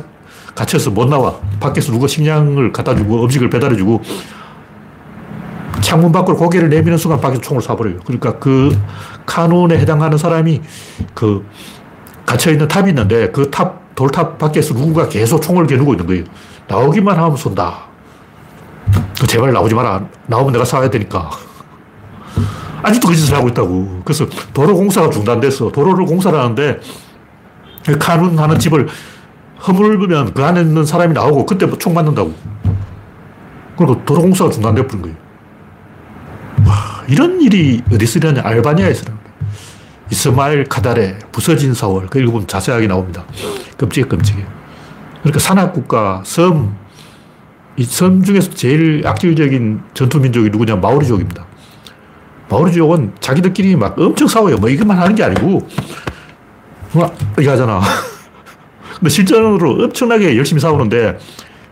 갇혀서 0.54 0.90
못 0.90 1.08
나와. 1.08 1.34
밖에서 1.60 1.92
누가 1.92 2.06
식량을 2.06 2.72
갖다 2.72 2.94
주고 2.94 3.24
음식을 3.24 3.50
배달해 3.50 3.76
주고 3.76 4.02
창문 5.80 6.12
밖으로 6.12 6.36
고개를 6.36 6.68
내미는 6.68 6.98
순간 6.98 7.20
밖에서 7.20 7.40
총을 7.40 7.62
쏴버려요. 7.62 8.04
그러니까 8.04 8.38
그 8.38 8.78
카논에 9.26 9.78
해당하는 9.78 10.18
사람이 10.18 10.60
그 11.14 11.46
갇혀있는 12.26 12.68
탑이 12.68 12.90
있는데 12.90 13.30
그 13.30 13.50
탑, 13.50 13.94
돌탑 13.94 14.38
밖에서 14.38 14.74
누군가 14.74 15.08
계속 15.08 15.40
총을 15.40 15.66
겨누고 15.66 15.94
있는 15.94 16.06
거예요. 16.06 16.24
나오기만 16.68 17.16
하면 17.16 17.36
쏜다. 17.36 17.92
제발 19.26 19.52
나오지 19.52 19.74
마라. 19.74 20.06
나오면 20.26 20.52
내가 20.52 20.64
쏴야 20.64 20.90
되니까. 20.90 21.30
아직도 22.82 23.08
그 23.08 23.14
짓을 23.14 23.34
하고 23.34 23.48
있다고. 23.48 24.02
그래서 24.04 24.26
도로 24.52 24.74
공사가 24.74 25.08
중단됐어. 25.10 25.70
도로를 25.70 26.04
공사를 26.04 26.38
하는데 26.38 26.80
카눈 27.98 28.38
하는 28.38 28.58
집을 28.58 28.88
허물면 29.66 30.34
그 30.34 30.44
안에 30.44 30.60
있는 30.60 30.84
사람이 30.84 31.14
나오고 31.14 31.46
그때 31.46 31.66
총 31.78 31.94
맞는다고. 31.94 32.34
그리고 33.76 34.04
도로 34.04 34.22
공사가 34.22 34.50
중단돼 34.50 34.86
버린 34.86 35.02
거예요. 35.02 35.16
와, 36.66 37.02
이런 37.08 37.40
일이 37.40 37.82
어디 37.92 38.04
있으려냐. 38.04 38.42
알바니아에서 38.44 39.04
이스마일 40.10 40.64
카다레, 40.64 41.18
부서진 41.32 41.74
사월. 41.74 42.06
그 42.06 42.20
읽어보면 42.20 42.46
자세하게 42.46 42.86
나옵니다. 42.86 43.24
끔찍해, 43.78 44.06
끔찍해. 44.08 44.44
그러니까 45.22 45.38
산악국가, 45.40 46.22
섬, 46.24 46.76
이 47.78 47.84
섬 47.84 48.22
중에서 48.22 48.50
제일 48.50 49.06
악질적인 49.06 49.80
전투민족이 49.94 50.50
누구냐? 50.50 50.76
마오리족입니다. 50.76 51.46
마오리족은 52.50 53.14
자기들끼리 53.20 53.76
막 53.76 53.98
엄청 53.98 54.28
싸워요. 54.28 54.56
뭐 54.58 54.68
이것만 54.68 54.98
하는 54.98 55.14
게 55.14 55.24
아니고, 55.24 55.66
뭐, 56.92 57.14
이거 57.38 57.52
하잖아. 57.52 57.80
근데 58.98 59.08
실전으로 59.08 59.84
엄청나게 59.84 60.36
열심히 60.36 60.60
싸우는데, 60.60 61.18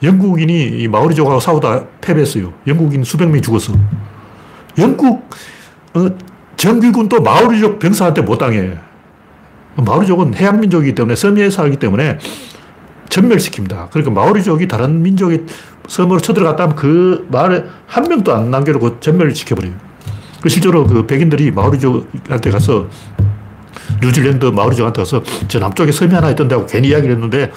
영국인이 0.03 0.81
이 0.81 0.89
마오리족하고 0.89 1.41
싸우다 1.41 1.85
패배했어요. 2.01 2.53
영국인 2.67 3.05
수백 3.05 3.27
명이 3.27 3.43
죽었어. 3.43 3.75
영국, 4.79 5.29
어, 5.95 6.09
정규군도 6.57 7.21
마오리족 7.23 7.79
병사한테 7.79 8.23
못 8.23 8.39
당해. 8.39 8.79
마오리족은 9.77 10.35
해양민족이기 10.35 10.95
때문에 10.95 11.17
섬에 11.17 11.51
살기 11.51 11.77
때문에 11.77 12.19
전멸시킵니다. 13.09 13.91
그러니까 13.91 14.11
마오리족이 14.11 14.69
다른 14.69 15.03
민족의 15.03 15.45
섬으로 15.89 16.21
쳐들어갔다 16.21 16.65
하면 16.65 16.77
그 16.77 17.27
마을에 17.31 17.65
한 17.87 18.05
명도 18.05 18.35
안 18.35 18.51
남겨놓고 18.51 19.01
전멸시켜버려요. 19.01 19.73
그 20.41 20.49
실제로 20.49 20.87
그 20.87 21.07
백인들이 21.07 21.51
마오리족한테 21.51 22.51
가서 22.51 22.89
뉴질랜드 24.01 24.47
마오리족한테 24.47 25.03
가서 25.03 25.23
저 25.49 25.59
남쪽에 25.59 25.93
섬이 25.93 26.13
하나 26.15 26.31
있던데 26.31 26.55
하고 26.55 26.67
괜히 26.67 26.89
이야기를 26.89 27.15
했는데 27.17 27.53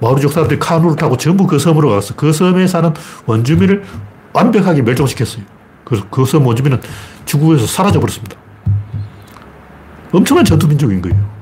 마오리족 0.00 0.32
사람들이 0.32 0.58
카누를 0.58 0.96
타고 0.96 1.16
전부 1.16 1.46
그 1.46 1.58
섬으로 1.58 1.90
가서 1.90 2.14
그 2.14 2.32
섬에 2.32 2.66
사는 2.66 2.92
원주민을 3.26 3.84
완벽하게 4.32 4.82
멸종시켰어요. 4.82 5.44
그래서 5.84 6.04
그 6.10 6.24
섬 6.24 6.46
원주민은 6.46 6.80
지구에서 7.26 7.66
사라져버렸습니다. 7.66 8.36
엄청난 10.12 10.44
전투민족인 10.44 11.02
거예요. 11.02 11.34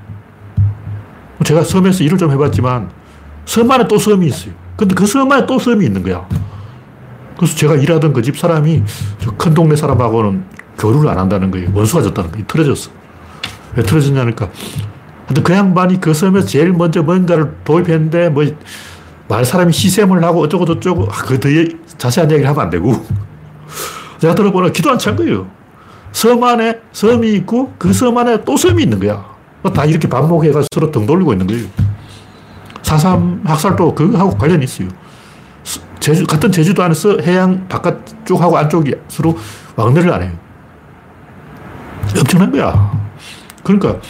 제가 1.45 1.65
섬에서 1.65 2.05
일을 2.05 2.19
좀 2.19 2.31
해봤지만 2.31 2.91
섬 3.47 3.71
안에 3.71 3.89
또 3.89 3.99
섬이 3.99 4.27
있어요. 4.27 4.53
근데 4.77 4.95
그 4.95 5.07
섬 5.07 5.31
안에 5.31 5.47
또 5.47 5.59
섬이 5.59 5.85
있는 5.85 6.03
거야. 6.03 6.27
그래서 7.37 7.57
제가 7.57 7.75
일하던 7.77 8.13
그 8.13 8.23
집 8.23 8.39
사람이 8.39 8.83
큰 9.39 9.55
동네 9.55 9.75
사람하고는 9.77 10.45
교류를 10.79 11.09
안 11.09 11.19
한다는 11.19 11.51
거예요. 11.51 11.71
원수가 11.75 12.03
졌다는 12.03 12.31
거예요. 12.31 12.47
틀어졌어. 12.47 12.91
왜 13.77 13.83
틀어졌냐니까. 13.83 14.49
하여튼 15.27 15.43
그 15.43 15.53
양반이 15.53 16.01
그 16.01 16.13
섬에서 16.15 16.47
제일 16.47 16.73
먼저 16.73 17.03
뭔가를 17.03 17.55
도입했는데 17.65 18.29
뭐 18.31 18.45
말 19.29 19.47
사람이 19.47 19.73
시샘을 19.73 20.23
하고 20.25 20.41
어쩌고 20.43 20.67
저쩌고 20.67 21.05
아, 21.11 21.23
그더 21.25 21.49
자세한 21.97 22.31
얘기를 22.33 22.51
하면 22.51 22.61
안 22.65 22.69
되고 22.71 22.93
제가 24.19 24.35
들어보니 24.35 24.73
기도 24.73 24.91
안 24.91 24.99
찬 24.99 25.17
거예요. 25.17 25.47
섬 26.13 26.43
안에 26.45 26.81
섬이 26.93 27.33
있고 27.37 27.73
그 27.79 27.93
섬 27.95 28.19
안에 28.19 28.45
또 28.45 28.59
섬이 28.59 28.83
있는 28.83 29.01
거야. 29.01 29.25
다 29.73 29.85
이렇게 29.87 30.07
반복해가 30.07 30.63
서로 30.75 30.91
등 30.91 31.07
돌리고 31.07 31.33
있는 31.33 31.47
거예요. 31.47 31.67
4.3 32.83 33.47
학살도 33.47 33.95
그거하고 33.95 34.37
관련이 34.37 34.65
있어요. 34.65 34.89
제주, 35.99 36.27
같은 36.27 36.51
제주도 36.53 36.83
안에서 36.83 37.17
해양 37.23 37.67
바깥쪽하고 37.69 38.59
안쪽이 38.59 38.93
서로 39.09 39.39
왕래를 39.77 40.13
안 40.13 40.23
해요. 40.25 40.33
엄청난 42.19 42.51
거야. 42.53 42.93
그러니까 43.63 44.01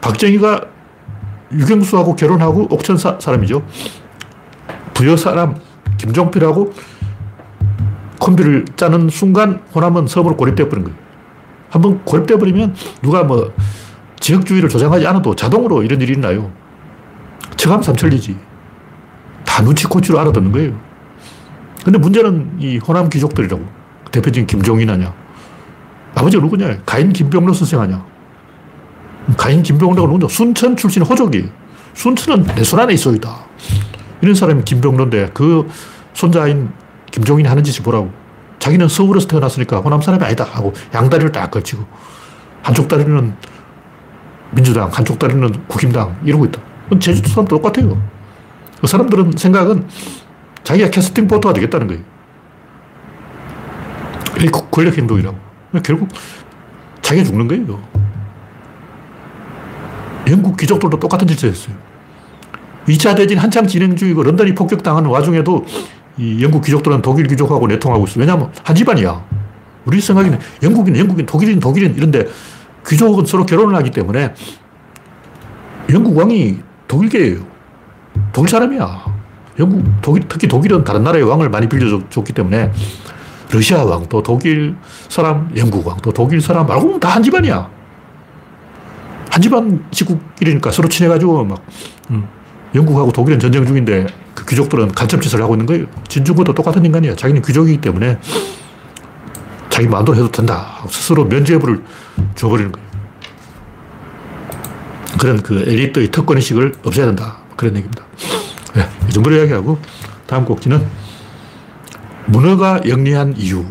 박정희가 0.00 0.62
유경수하고 1.52 2.16
결혼하고 2.16 2.68
옥천 2.70 2.96
사, 2.96 3.18
사람이죠. 3.18 3.62
부여 4.94 5.16
사람 5.16 5.56
김종필하고 5.98 6.72
콤비를 8.20 8.66
짜는 8.76 9.08
순간 9.08 9.62
호남은 9.74 10.06
섬으로 10.06 10.36
고립돼 10.36 10.68
버린 10.68 10.84
거예요. 10.84 10.98
한번 11.70 12.04
고립돼 12.04 12.36
버리면 12.36 12.74
누가 13.02 13.24
뭐 13.24 13.52
지역주의를 14.20 14.68
조장하지 14.68 15.06
않아도 15.06 15.34
자동으로 15.34 15.82
이런 15.82 16.00
일이 16.00 16.12
일어나요. 16.12 16.50
척함 17.56 17.82
삼천리지. 17.82 18.36
다 19.44 19.62
눈치 19.62 19.86
코치로 19.86 20.18
알아듣는 20.20 20.52
거예요. 20.52 20.78
근데 21.84 21.98
문제는 21.98 22.56
이 22.58 22.78
호남 22.78 23.08
귀족들이라고. 23.08 23.62
대표적인 24.12 24.46
김종인 24.46 24.90
아냐. 24.90 25.14
아버지가 26.14 26.42
누구냐. 26.42 26.82
가인 26.84 27.12
김병로 27.12 27.52
선생 27.52 27.80
아냐. 27.80 28.04
가인 29.36 29.62
김병로가 29.62 30.02
누구냐. 30.02 30.28
순천 30.28 30.76
출신 30.76 31.02
호족이에요. 31.02 31.46
순천은 31.94 32.54
내 32.54 32.62
손 32.64 32.80
안에 32.80 32.94
있어이다. 32.94 33.36
이런 34.20 34.34
사람이 34.34 34.64
김병로인데 34.64 35.30
그 35.34 35.68
손자인 36.14 36.70
김종인이 37.10 37.48
하는 37.48 37.62
짓이 37.64 37.82
뭐라고. 37.82 38.12
자기는 38.58 38.88
서울에서 38.88 39.26
태어났으니까 39.26 39.78
호남 39.78 40.00
사람이 40.02 40.22
아니다 40.22 40.44
하고 40.44 40.72
양다리를 40.94 41.32
딱 41.32 41.50
걸치고 41.50 41.82
한쪽 42.62 42.88
다리는 42.88 43.34
민주당, 44.50 44.90
한쪽 44.92 45.18
다리는 45.18 45.50
국힘당 45.66 46.18
이러고 46.24 46.44
있다. 46.46 46.60
제주도 47.00 47.28
사람 47.30 47.46
똑같아요. 47.46 48.00
그 48.80 48.86
사람들은 48.86 49.32
생각은 49.36 49.86
자기가 50.62 50.90
캐스팅 50.90 51.26
포터가 51.26 51.54
되겠다는 51.54 51.86
거예요. 51.86 52.02
이 54.40 54.46
권력 54.70 54.96
행동이라고. 54.98 55.36
결국 55.84 56.08
자기가 57.00 57.24
죽는 57.26 57.48
거예요. 57.48 57.80
영국 60.30 60.56
귀족들도 60.56 60.98
똑같은 60.98 61.28
했어요. 61.28 61.74
2차 62.86 63.16
대전 63.16 63.38
한참 63.38 63.66
진행 63.66 63.94
중이고 63.96 64.22
런던이 64.22 64.54
폭격당하는 64.54 65.10
와중에도 65.10 65.64
이 66.16 66.42
영국 66.42 66.64
귀족들은 66.64 67.02
독일 67.02 67.26
귀족하고 67.26 67.66
내통하고 67.66 68.04
있어. 68.06 68.20
왜냐하면 68.20 68.52
한 68.64 68.74
집안이야. 68.74 69.24
우리 69.84 70.00
생각에는 70.00 70.38
영국인, 70.62 70.96
영국인, 70.96 71.26
독일인, 71.26 71.60
독일인 71.60 71.94
이런데 71.94 72.26
귀족은 72.86 73.26
서로 73.26 73.46
결혼을 73.46 73.74
하기 73.76 73.90
때문에 73.90 74.34
영국 75.90 76.16
왕이 76.16 76.58
독일계예요. 76.88 77.40
독일 78.32 78.48
사람이야. 78.48 79.20
영국, 79.58 79.84
독일, 80.00 80.28
특히 80.28 80.48
독일은 80.48 80.84
다른 80.84 81.02
나라의 81.02 81.24
왕을 81.24 81.48
많이 81.48 81.68
빌려줬기 81.68 82.32
때문에 82.32 82.72
러시아 83.50 83.84
왕도 83.84 84.22
독일 84.22 84.76
사람, 85.08 85.50
영국 85.56 85.86
왕도 85.86 86.12
독일 86.12 86.40
사람 86.40 86.66
말고 86.66 87.00
다한 87.00 87.22
집안이야. 87.22 87.79
한 89.40 89.42
집안 89.42 89.82
식구끼리니까 89.90 90.70
서로 90.70 90.86
친해가지고 90.86 91.44
막, 91.46 91.64
음, 92.10 92.28
영국하고 92.74 93.10
독일은 93.10 93.40
전쟁 93.40 93.64
중인데 93.64 94.06
그 94.34 94.44
귀족들은 94.44 94.92
간첩짓을 94.92 95.42
하고 95.42 95.54
있는 95.54 95.64
거예요. 95.64 95.86
진중권도 96.08 96.52
똑같은 96.54 96.84
인간이야. 96.84 97.16
자기는 97.16 97.40
귀족이기 97.40 97.80
때문에 97.80 98.18
자기 99.70 99.88
마음대로 99.88 100.18
해도 100.18 100.30
된다. 100.30 100.84
스스로 100.90 101.24
면죄부를 101.24 101.82
줘버리는 102.34 102.70
거예요. 102.70 102.90
그런 105.18 105.42
그 105.42 105.64
엘리트의 105.66 106.10
특권의식을 106.10 106.74
없애야 106.84 107.06
된다. 107.06 107.38
그런 107.56 107.74
얘기입니다. 107.76 108.04
네, 108.74 108.86
이 109.08 109.12
정도로 109.12 109.36
이야기하고 109.36 109.78
다음 110.26 110.44
곡지는 110.44 110.86
문어가 112.26 112.80
영리한 112.86 113.36
이유. 113.38 113.64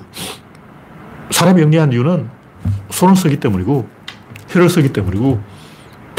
사람이 1.30 1.62
영리한 1.62 1.94
이유는 1.94 2.28
손을 2.90 3.16
쓰기 3.16 3.40
때문이고 3.40 3.88
혀를 4.50 4.68
쓰기 4.68 4.92
때문이고 4.92 5.40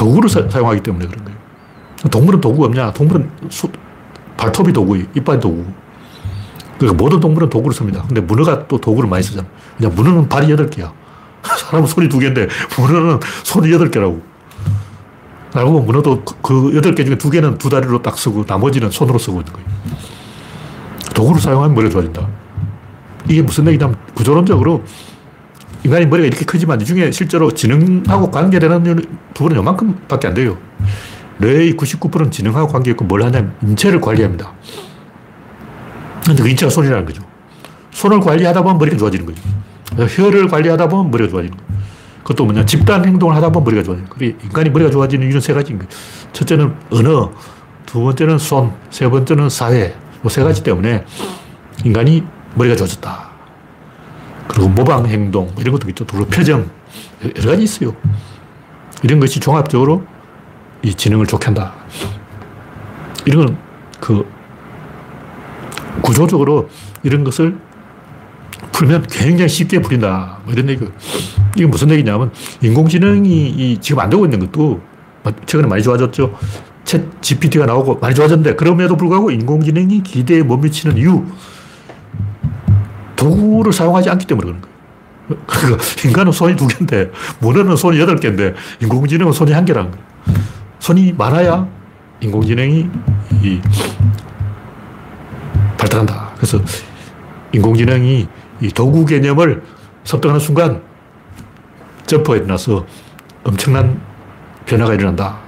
도구를 0.01 0.31
사, 0.31 0.41
용하기 0.41 0.83
때문에 0.83 1.07
그런 1.07 1.25
거예요. 1.27 1.39
동물은 2.11 2.41
도구가 2.41 2.69
없냐? 2.69 2.93
동물은 2.95 3.31
수, 3.51 3.69
발톱이 4.39 4.73
도구예요. 4.73 5.05
이빨이 5.15 5.39
도구. 5.39 5.67
그러니까 6.79 7.03
모든 7.03 7.21
동물은 7.21 7.51
도구를 7.51 7.75
씁니다. 7.75 8.03
근데 8.09 8.23
문어가 8.23 8.67
또 8.67 8.81
도구를 8.81 9.11
많이 9.11 9.23
쓰잖아. 9.23 9.47
그냥 9.77 9.95
문어는 9.95 10.29
발이 10.31 10.47
8개야. 10.47 10.91
사람은 11.45 11.87
손이 11.87 12.09
2개인데 12.09 12.49
문어는 12.79 13.21
손이 13.45 13.69
8개라고. 13.69 14.23
알고 15.53 15.73
보면 15.73 15.87
문어도 15.87 16.25
그, 16.25 16.35
그 16.41 16.77
여덟 16.77 16.95
개 16.95 17.05
중에 17.05 17.19
두 17.19 17.29
개는 17.29 17.59
두 17.59 17.69
다리로 17.69 18.01
딱 18.01 18.17
쓰고 18.17 18.45
나머지는 18.47 18.91
손으로 18.91 19.19
쓰고 19.19 19.41
있는 19.41 19.53
거예요. 19.53 19.69
도구를 21.13 21.43
사용하면 21.43 21.75
머리가 21.75 21.93
좋아진다. 21.93 22.27
이게 23.29 23.43
무슨 23.43 23.67
얘기냐면 23.67 23.97
구조론적으로 24.15 24.83
인간이 25.85 26.07
머리가 26.07 26.27
이렇게 26.27 26.45
크지만 26.45 26.81
이 26.81 26.85
중에 26.85 27.11
실제로 27.11 27.53
지능하고 27.53 28.31
관계되는 28.31 29.05
부분은 29.35 29.57
요만큼 29.57 30.01
밖에 30.09 30.29
안 30.29 30.35
돼요. 30.35 30.59
뇌의 31.39 31.75
99%는 31.75 32.31
지능하고 32.31 32.69
관계있고 32.71 33.05
뭘 33.05 33.23
하냐면 33.23 33.55
인체를 33.63 34.01
관리합니다. 34.01 34.53
근데 36.27 36.43
그 36.43 36.49
인체가 36.49 36.71
손이라는 36.71 37.07
거죠. 37.07 37.23
손을 37.93 38.21
관리하다 38.21 38.63
보면 38.63 38.79
머리가 38.79 38.97
좋아지는 38.99 39.27
거죠. 39.27 39.41
혀를 39.97 40.49
관리하다 40.49 40.89
보면 40.89 41.11
머리가 41.11 41.31
좋아지는 41.31 41.57
거죠. 41.57 41.71
그것도 42.23 42.45
뭐냐. 42.45 42.67
집단 42.67 43.05
행동을 43.05 43.35
하다 43.37 43.51
보면 43.51 43.65
머리가 43.65 43.83
좋아져요. 43.83 44.07
그래, 44.11 44.35
인간이 44.45 44.69
머리가 44.71 44.91
좋아지는 44.91 45.27
이유는 45.27 45.41
세 45.41 45.55
가지인 45.55 45.79
거예요. 45.79 45.91
첫째는 46.33 46.75
언어, 46.91 47.33
두 47.87 48.03
번째는 48.03 48.39
손, 48.39 48.73
세 48.91 49.09
번째는 49.09 49.49
사회. 49.49 49.95
뭐세 50.23 50.43
가지 50.43 50.63
때문에 50.63 51.05
인간이 51.85 52.23
머리가 52.55 52.77
좋아졌다. 52.77 53.30
그리고 54.51 54.69
모방 54.69 55.07
행동, 55.07 55.49
이런 55.59 55.73
것도 55.73 55.89
있죠. 55.91 56.05
그리고 56.05 56.27
표정, 56.27 56.69
여러 57.37 57.51
가지 57.53 57.63
있어요. 57.63 57.95
이런 59.05 59.21
것이 59.21 59.39
종합적으로 59.39 60.05
이 60.83 60.93
지능을 60.93 61.27
좋게 61.27 61.45
한다. 61.47 61.73
이런 63.27 63.57
그 64.01 64.27
구조적으로 66.03 66.69
이런 67.05 67.23
것을 67.23 67.57
풀면 68.73 69.07
굉장히 69.09 69.49
쉽게 69.49 69.81
풀린다. 69.81 70.41
뭐 70.45 70.53
이런 70.53 70.69
얘기. 70.69 70.85
이게 71.55 71.67
무슨 71.67 71.89
얘기냐면 71.91 72.33
인공지능이 72.61 73.79
지금 73.81 74.01
안 74.01 74.11
되고 74.11 74.25
있는 74.25 74.41
것도 74.41 74.81
최근에 75.47 75.69
많이 75.69 75.81
좋아졌죠. 75.81 76.37
챗 76.85 77.23
GPT가 77.23 77.67
나오고 77.67 78.01
많이 78.01 78.17
좋아졌는데 78.17 78.57
그럼에도 78.57 78.97
불구하고 78.97 79.31
인공지능이 79.31 80.03
기대에 80.03 80.43
못 80.43 80.57
미치는 80.57 80.97
이유 80.97 81.25
도구를 83.21 83.73
사용하지 83.73 84.09
않기 84.11 84.27
때문에 84.27 84.47
그런 84.47 84.61
거예요. 84.63 85.45
그러니까 85.47 85.85
인간은 86.05 86.33
손이 86.33 86.57
두 86.57 86.67
개인데 86.67 87.11
문어는 87.41 87.77
손이 87.77 88.01
여덟 88.01 88.17
개인데 88.17 88.55
인공지능은 88.81 89.33
손이 89.33 89.53
한 89.53 89.65
개라는 89.65 89.91
거예요. 89.91 90.05
손이 90.81 91.13
많아야 91.13 91.69
인공지능이 92.21 92.89
발달한다. 95.77 96.33
그래서 96.37 96.59
인공지능이 97.53 98.27
이 98.63 98.69
도구 98.71 99.05
개념을 99.05 99.63
습득하는 100.05 100.41
순간 100.41 100.83
점퍼가 102.07 102.39
일어나서 102.39 102.87
엄청난 103.45 104.01
변화가 104.67 104.95
일어난다. 104.95 105.39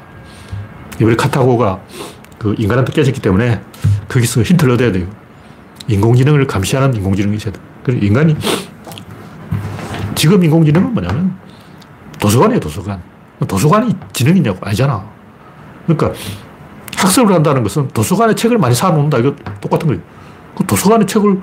이번에 0.96 1.16
카타고가 1.16 1.80
그 2.38 2.54
인간한테 2.58 2.92
깨졌기 2.92 3.20
때문에 3.20 3.60
거기서 4.08 4.42
힌트를 4.42 4.74
얻어야 4.74 4.92
돼요. 4.92 5.06
인공지능을 5.88 6.46
감시하는 6.46 6.94
인공지능이 6.94 7.36
있어야 7.36 7.52
돼. 7.52 7.60
그래 7.82 7.98
인간이 8.00 8.36
지금 10.14 10.42
인공지능은 10.42 10.94
뭐냐면 10.94 11.36
도서관이에요, 12.20 12.60
도서관. 12.60 13.02
도서관이 13.46 13.94
지능이냐고 14.12 14.58
아니잖아. 14.62 15.04
그러니까 15.86 16.12
학습을 16.96 17.34
한다는 17.34 17.62
것은 17.64 17.88
도서관에 17.88 18.34
책을 18.34 18.58
많이 18.58 18.74
사놓는다. 18.74 19.18
이거 19.18 19.34
똑같은 19.60 19.88
거예요. 19.88 20.00
그 20.54 20.64
도서관에 20.64 21.04
책을 21.06 21.40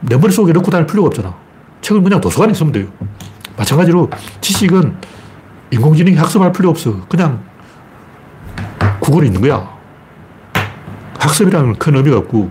내 0.00 0.16
머릿속에 0.16 0.52
넣고 0.52 0.70
다닐 0.70 0.86
필요가 0.86 1.08
없잖아. 1.08 1.34
책을 1.80 2.02
그냥 2.02 2.20
도서관에 2.20 2.52
있으면 2.52 2.72
돼요. 2.72 2.86
마찬가지로 3.56 4.10
지식은 4.42 4.96
인공지능이 5.70 6.16
학습할 6.16 6.52
필요 6.52 6.68
없어. 6.68 7.06
그냥 7.08 7.42
구글에 9.00 9.26
있는 9.26 9.40
거야. 9.40 9.76
학습이라는 11.18 11.76
큰 11.76 11.96
의미가 11.96 12.18
없고 12.18 12.50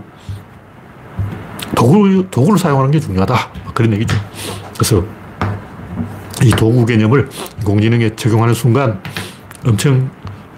도구, 1.74 2.26
도구를 2.30 2.58
사용하는 2.58 2.90
게 2.90 3.00
중요하다. 3.00 3.34
그런 3.74 3.92
얘기죠. 3.94 4.16
그래서 4.74 5.04
이 6.42 6.50
도구 6.50 6.86
개념을 6.86 7.28
인공지능에 7.58 8.14
적용하는 8.16 8.54
순간 8.54 9.00
엄청 9.66 10.10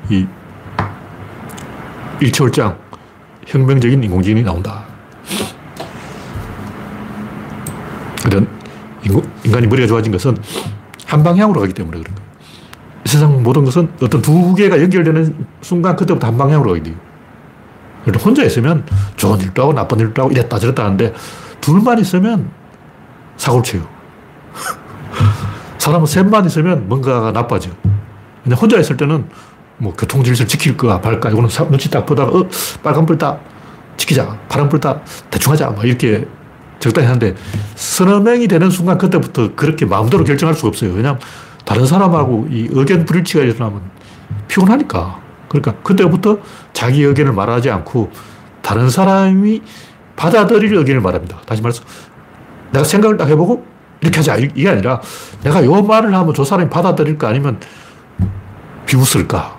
이 0.09 0.27
일체월장 2.21 2.77
혁명적인 3.47 4.03
인공지능이 4.05 4.45
나온다. 4.45 4.85
그런 8.23 8.47
인간이 9.45 9.67
머리가 9.67 9.89
좋아진 9.89 10.13
것은 10.13 10.37
한 11.07 11.23
방향으로 11.23 11.61
가기 11.61 11.73
때문에 11.73 11.99
그런 11.99 12.15
거예요. 12.15 12.31
세상 13.07 13.43
모든 13.43 13.65
것은 13.65 13.91
어떤 14.03 14.23
두 14.23 14.55
개가 14.55 14.81
연결되는 14.81 15.47
순간 15.63 15.97
그때부터 15.97 16.27
한 16.27 16.37
방향으로 16.37 16.71
가게 16.71 16.83
돼요. 16.83 16.95
혼자 18.19 18.45
있으면 18.45 18.85
좋은 19.17 19.41
일도 19.41 19.63
하고 19.63 19.73
나쁜 19.73 19.99
일도 20.01 20.23
하고 20.23 20.33
이랬다 20.33 20.59
저랬다 20.59 20.85
하는데 20.85 21.13
둘만 21.61 21.99
있으면 21.99 22.51
사고를 23.37 23.63
쳐요. 23.63 23.87
사람은 25.79 26.07
셋만 26.07 26.47
있으면 26.47 26.89
뭔가가 26.89 27.33
나빠져. 27.33 27.71
근데 28.43 28.57
혼자 28.57 28.79
있을 28.79 28.97
때는 28.97 29.27
뭐 29.79 29.95
교통 29.97 30.23
질서를 30.23 30.49
지킬까 30.49 30.99
말까 30.99 31.31
이거는 31.31 31.49
눈치 31.71 31.91
딱 31.91 32.05
보다가 32.05 32.31
어 32.39 32.47
빨간 32.83 33.07
불 33.07 33.17
딱 33.19 33.43
지키자 33.97 34.39
파란 34.49 34.69
불 34.69 34.81
딱 34.81 35.05
대충 35.31 35.53
하자 35.53 35.71
뭐 35.71 35.85
이렇게 35.85 36.27
적당히 36.79 37.07
하는데 37.07 37.35
서너 37.75 38.21
명이 38.21 38.49
되는 38.49 38.71
순간 38.71 38.97
그때부터 38.99 39.55
그렇게 39.55 39.85
마음대로 39.85 40.25
결정할 40.25 40.55
수가 40.55 40.69
없어요. 40.69 40.93
왜냐하면 40.93 41.21
다른 41.67 41.87
사람하고 41.87 42.49
이 42.51 42.69
의견 42.71 43.05
불일치가 43.05 43.45
일어나면 43.45 43.83
피곤하니까. 44.49 45.21
그러니까 45.51 45.75
그때부터 45.83 46.39
자기 46.73 47.03
의견을 47.03 47.33
말하지 47.33 47.71
않고 47.71 48.11
다른 48.63 48.89
사람이 48.89 49.63
받아들일 50.15 50.75
의견을 50.77 51.01
말합니다. 51.01 51.41
다시 51.45 51.61
말해서 51.61 51.83
내가 52.71 52.85
생각을 52.85 53.17
딱 53.17 53.29
해보고 53.29 53.67
이렇게 54.01 54.19
하자. 54.19 54.37
이게 54.37 54.69
아니라 54.69 55.01
내가 55.43 55.65
요 55.65 55.83
말을 55.83 56.15
하면 56.15 56.35
저 56.35 56.45
사람이 56.45 56.71
받아들일까 56.71 57.29
아니면 57.29 57.59
비웃을까. 58.87 59.59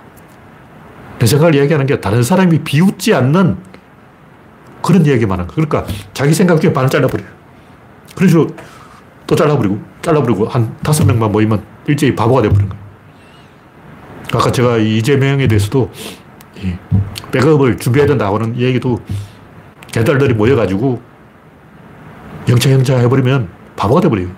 내 1.18 1.26
생각을 1.26 1.54
이야기하는 1.54 1.86
게 1.86 2.00
다른 2.00 2.22
사람이 2.22 2.60
비웃지 2.60 3.14
않는 3.14 3.58
그런 4.82 5.04
이야기만 5.04 5.38
하는 5.38 5.46
거. 5.46 5.54
그러니까 5.54 5.84
자기 6.14 6.32
생각 6.32 6.60
중에 6.60 6.72
반을 6.72 6.88
잘라버려요. 6.88 7.28
그런 8.16 8.28
식으로 8.28 8.48
또 9.26 9.36
잘라버리고, 9.36 9.78
잘라버리고 10.00 10.48
한 10.48 10.74
다섯 10.82 11.04
명만 11.04 11.30
모이면 11.30 11.62
일제히 11.86 12.16
바보가 12.16 12.42
돼버린 12.42 12.68
거예요. 12.68 12.81
아까 14.38 14.50
제가 14.50 14.78
이재명에 14.78 15.46
대해서도 15.46 15.90
백업을 17.30 17.78
준비해야 17.78 18.06
된다고 18.06 18.36
하는 18.36 18.58
얘기도 18.58 19.00
개달들이 19.88 20.34
모여가지고 20.34 21.00
영차영차 22.48 22.98
해버리면 22.98 23.48
바보가 23.76 24.00
돼버려요. 24.00 24.28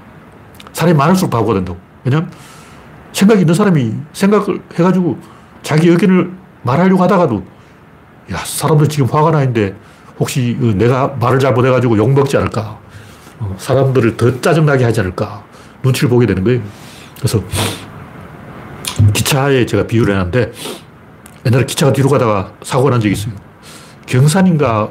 사람이 0.73 0.97
많을수록 0.97 1.31
바보가 1.31 1.55
된다고. 1.55 1.79
왜냐면 2.05 2.31
생각이 3.13 3.41
있는 3.41 3.55
사람이 3.55 3.95
생각을 4.13 4.61
해가지고 4.75 5.19
자기 5.63 5.89
의견을 5.89 6.31
말하려고 6.63 7.03
하다가도 7.03 7.45
야, 8.33 8.37
사람들 8.39 8.89
지금 8.89 9.07
화가 9.07 9.31
나 9.31 9.41
있는데 9.43 9.75
혹시 10.19 10.57
그 10.59 10.67
내가 10.67 11.09
말을 11.21 11.39
잘못해가지고 11.39 11.97
욕먹지 11.97 12.37
않을까. 12.37 12.79
어, 13.41 13.55
사람들을 13.59 14.17
더 14.17 14.41
짜증나게 14.41 14.85
하지 14.85 15.01
않을까. 15.01 15.45
눈치를 15.83 16.09
보게 16.09 16.27
되는 16.27 16.43
거예요. 16.43 16.61
그래서 17.19 17.43
기차에 19.13 19.67
제가 19.67 19.87
비유를 19.87 20.15
해놨는데 20.15 20.53
옛날에 21.47 21.65
기차가 21.67 21.93
뒤로 21.93 22.09
가다가 22.09 22.53
사고가 22.63 22.91
난 22.91 23.01
적이 23.01 23.13
있어요. 23.13 23.35
경산인가 24.07 24.91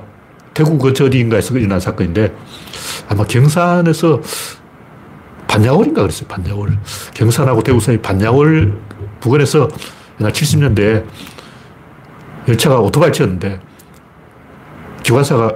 대구 0.53 0.77
근처 0.77 1.05
어디인가에서 1.05 1.57
일어난 1.57 1.79
사건인데 1.79 2.33
아마 3.09 3.23
경산에서 3.25 4.21
반야월인가 5.47 6.01
그랬어요. 6.01 6.27
반야월. 6.27 6.79
경산하고 7.13 7.63
대구 7.63 7.79
사이 7.79 7.97
반야월 7.97 8.73
부근에서 9.19 9.67
옛날 10.19 10.31
70년대에 10.31 11.05
열차가 12.47 12.79
오토바이 12.79 13.11
쳤는데 13.11 13.59
기관사가 15.03 15.53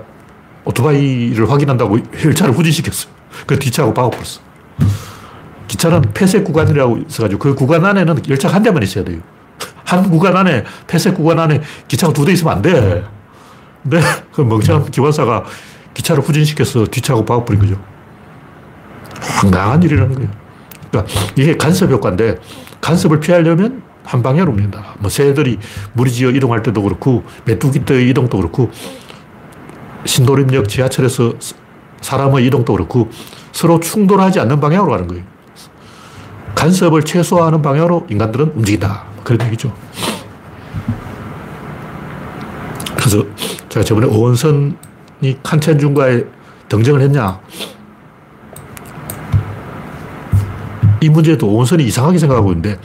오토바이를 0.65 1.49
확인한다고 1.49 1.99
열차를 2.23 2.53
후진시켰어요. 2.53 3.13
그 3.45 3.57
뒤차하고 3.57 3.93
박아버렸어. 3.93 4.41
기차는 5.67 6.01
폐쇄 6.13 6.41
구간이라고 6.43 6.97
있어가지고 7.09 7.39
그 7.39 7.55
구간 7.55 7.85
안에는 7.85 8.21
열차가 8.29 8.55
한 8.55 8.63
대만 8.63 8.81
있어야 8.83 9.03
돼요. 9.03 9.19
한 9.83 10.09
구간 10.09 10.35
안에, 10.35 10.63
폐쇄 10.87 11.11
구간 11.11 11.39
안에 11.39 11.61
기차가 11.87 12.13
두 12.13 12.25
대 12.25 12.33
있으면 12.33 12.53
안 12.53 12.61
돼. 12.61 13.03
근데 13.83 13.99
그 14.33 14.41
멍청한 14.41 14.91
기관사가 14.91 15.45
기차를 15.93 16.21
후진시켜서 16.23 16.85
뒤차하고 16.85 17.25
박아버린 17.25 17.61
거죠. 17.61 17.81
황당한 19.19 19.81
일이라는 19.81 20.13
거예요. 20.13 20.29
그러니까 20.91 21.13
이게 21.35 21.55
간섭 21.57 21.89
효과인데 21.89 22.37
간섭을 22.81 23.19
피하려면 23.19 23.81
한 24.03 24.21
방향으로 24.21 24.51
움직인다. 24.51 24.95
뭐 24.99 25.09
새들이 25.09 25.57
무리지어 25.93 26.29
이동할 26.31 26.63
때도 26.63 26.81
그렇고 26.81 27.23
메뚜기 27.45 27.79
때 27.85 28.01
이동도 28.03 28.37
그렇고 28.37 28.71
신도림역 30.05 30.69
지하철에서 30.69 31.33
사람의 32.01 32.45
이동도 32.45 32.73
그렇고 32.73 33.09
서로 33.51 33.79
충돌하지 33.79 34.39
않는 34.39 34.59
방향으로 34.59 34.91
가는 34.91 35.07
거예요. 35.07 35.23
간섭을 36.57 37.03
최소화하는 37.03 37.61
방향으로 37.61 38.07
인간들은 38.09 38.53
움직인다. 38.55 39.03
그런 39.23 39.45
얘기죠. 39.47 39.71
그래서 42.97 43.23
제가 43.69 43.83
저번에 43.83 44.07
오원선이 44.07 44.73
칸첸중과의 45.43 46.25
정쟁을 46.67 47.01
했냐. 47.01 47.39
이 50.99 51.09
문제도 51.09 51.47
오원선이 51.47 51.83
이상하게 51.85 52.17
생각하고 52.17 52.49
있는데 52.49 52.79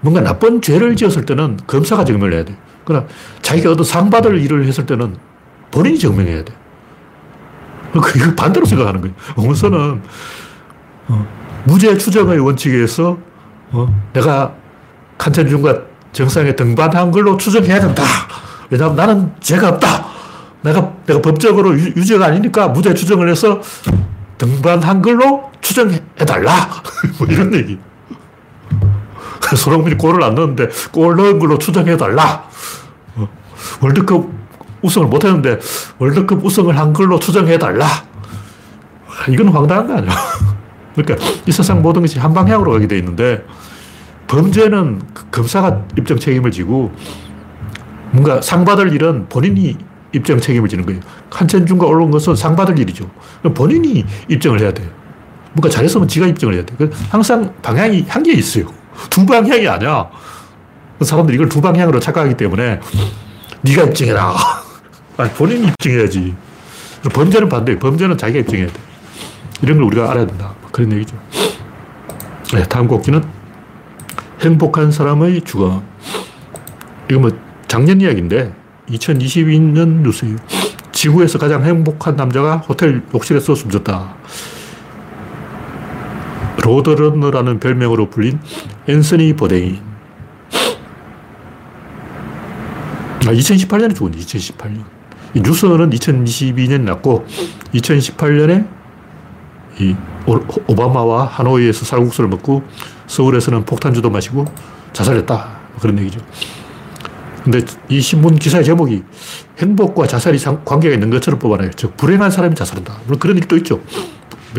뭔가 0.00 0.20
나쁜 0.20 0.62
죄를 0.62 0.94
지었을 0.94 1.26
때는 1.26 1.58
검사가 1.66 2.04
증명을 2.04 2.32
해야 2.32 2.44
돼. 2.44 2.56
그러나 2.84 3.06
자기가 3.42 3.72
어떤 3.72 3.84
상 3.84 4.08
받을 4.08 4.40
일을 4.40 4.64
했을 4.66 4.86
때는 4.86 5.16
본인이 5.72 5.98
증명해야 5.98 6.44
돼. 6.44 6.54
그, 7.92 8.18
이거 8.18 8.32
반대로 8.36 8.64
생각하는 8.66 9.00
거예요. 9.00 9.16
오원선은 9.36 10.02
어, 11.08 11.45
무죄 11.66 11.96
추정의 11.98 12.38
원칙에 12.38 12.74
의해서 12.74 13.18
어, 13.72 13.86
내가 14.12 14.54
칸첸중과 15.18 15.82
정상에 16.12 16.54
등반한 16.54 17.10
걸로 17.10 17.36
추정해야 17.36 17.80
된다. 17.80 18.02
왜냐하면 18.70 18.96
나는 18.96 19.32
죄가 19.40 19.68
없다. 19.70 20.06
내가, 20.62 20.92
내가 21.06 21.20
법적으로 21.20 21.78
유, 21.78 22.04
죄가 22.04 22.26
아니니까 22.26 22.68
무죄 22.68 22.94
추정을 22.94 23.28
해서 23.28 23.60
등반한 24.38 25.02
걸로 25.02 25.50
추정해달라. 25.60 26.82
뭐 27.18 27.26
이런 27.28 27.52
얘기. 27.54 27.78
손흥민이 29.56 29.96
골을 29.96 30.22
안 30.22 30.34
넣었는데 30.34 30.68
골 30.92 31.16
넣은 31.16 31.38
걸로 31.38 31.58
추정해달라. 31.58 32.44
어, 33.16 33.28
월드컵 33.80 34.28
우승을 34.82 35.08
못했는데 35.08 35.58
월드컵 35.98 36.44
우승을 36.44 36.78
한 36.78 36.92
걸로 36.92 37.18
추정해달라. 37.18 37.86
이건 39.28 39.48
황당한 39.48 39.86
거 39.86 39.94
아니야. 39.94 40.12
그러니까 40.96 41.24
이 41.46 41.52
세상 41.52 41.82
모든 41.82 42.02
것이 42.02 42.18
한 42.18 42.32
방향으로 42.32 42.72
가게 42.72 42.88
돼 42.88 42.98
있는데 42.98 43.44
범죄는 44.26 45.00
그 45.14 45.30
검사가 45.30 45.84
입증 45.98 46.18
책임을 46.18 46.50
지고 46.50 46.92
뭔가 48.10 48.40
상 48.40 48.64
받을 48.64 48.92
일은 48.92 49.28
본인이 49.28 49.76
입증 50.12 50.40
책임을 50.40 50.68
지는 50.68 50.86
거예요. 50.86 51.00
한천중과 51.30 51.86
언론 51.86 52.10
것은 52.10 52.34
상 52.34 52.56
받을 52.56 52.78
일이죠. 52.78 53.08
본인이 53.54 54.04
입증을 54.28 54.60
해야 54.60 54.72
돼요. 54.72 54.88
뭔가 55.52 55.68
잘했으면 55.68 56.08
지가 56.08 56.26
입증을 56.26 56.54
해야 56.54 56.64
돼. 56.64 56.74
항상 57.10 57.52
방향이 57.62 58.06
한 58.08 58.22
개 58.22 58.32
있어요. 58.32 58.66
두 59.10 59.24
방향이 59.26 59.68
아니야. 59.68 60.08
사람들이 61.00 61.34
이걸 61.36 61.48
두 61.48 61.60
방향으로 61.60 62.00
착각하기 62.00 62.34
때문에 62.36 62.80
네가 63.62 63.82
입증해라. 63.84 64.34
아니, 65.18 65.30
본인이 65.32 65.66
입증해야지. 65.68 66.34
범죄는 67.12 67.48
반대. 67.48 67.78
범죄는 67.78 68.16
자기가 68.16 68.40
입증해야 68.40 68.66
돼. 68.66 68.72
이런 69.62 69.76
걸 69.78 69.86
우리가 69.86 70.10
알아야 70.10 70.26
된다. 70.26 70.54
그런 70.76 70.92
얘기죠. 70.92 71.16
네, 72.52 72.62
다음 72.64 72.86
곡기는 72.86 73.24
행복한 74.42 74.92
사람의 74.92 75.40
죽음. 75.40 75.80
이거 77.10 77.18
뭐 77.18 77.30
작년 77.66 77.98
이야기인데 78.02 78.52
2022년 78.90 80.02
뉴스예요. 80.02 80.36
지구에서 80.92 81.38
가장 81.38 81.64
행복한 81.64 82.16
남자가 82.16 82.58
호텔 82.58 83.02
욕실에서 83.14 83.54
숨졌다. 83.54 84.16
로드러너라는 86.62 87.58
별명으로 87.58 88.10
불린 88.10 88.38
앤서니 88.86 89.32
보데인. 89.32 89.80
아, 93.26 93.32
2018년에 93.32 93.96
죽었네, 93.96 94.18
2018년. 94.18 94.84
이 95.32 95.40
뉴스는 95.40 95.88
2022년에 95.88 96.82
났고, 96.82 97.26
2018년에 97.72 98.68
이 99.80 99.96
오바마와 100.26 101.26
하노이에서 101.26 101.84
쌀국수를 101.84 102.28
먹고 102.28 102.62
서울에서는 103.06 103.64
폭탄주도 103.64 104.10
마시고 104.10 104.44
자살했다. 104.92 105.56
그런 105.80 105.98
얘기죠. 106.00 106.20
근데 107.44 107.60
이 107.88 108.00
신문 108.00 108.34
기사의 108.36 108.64
제목이 108.64 109.04
행복과 109.58 110.08
자살이 110.08 110.36
관계가 110.64 110.94
있는 110.94 111.10
것처럼 111.10 111.38
뽑아내요. 111.38 111.70
즉, 111.76 111.96
불행한 111.96 112.30
사람이 112.30 112.56
자살한다. 112.56 112.98
물론 113.04 113.20
그런 113.20 113.36
일도 113.36 113.56
있죠. 113.58 113.80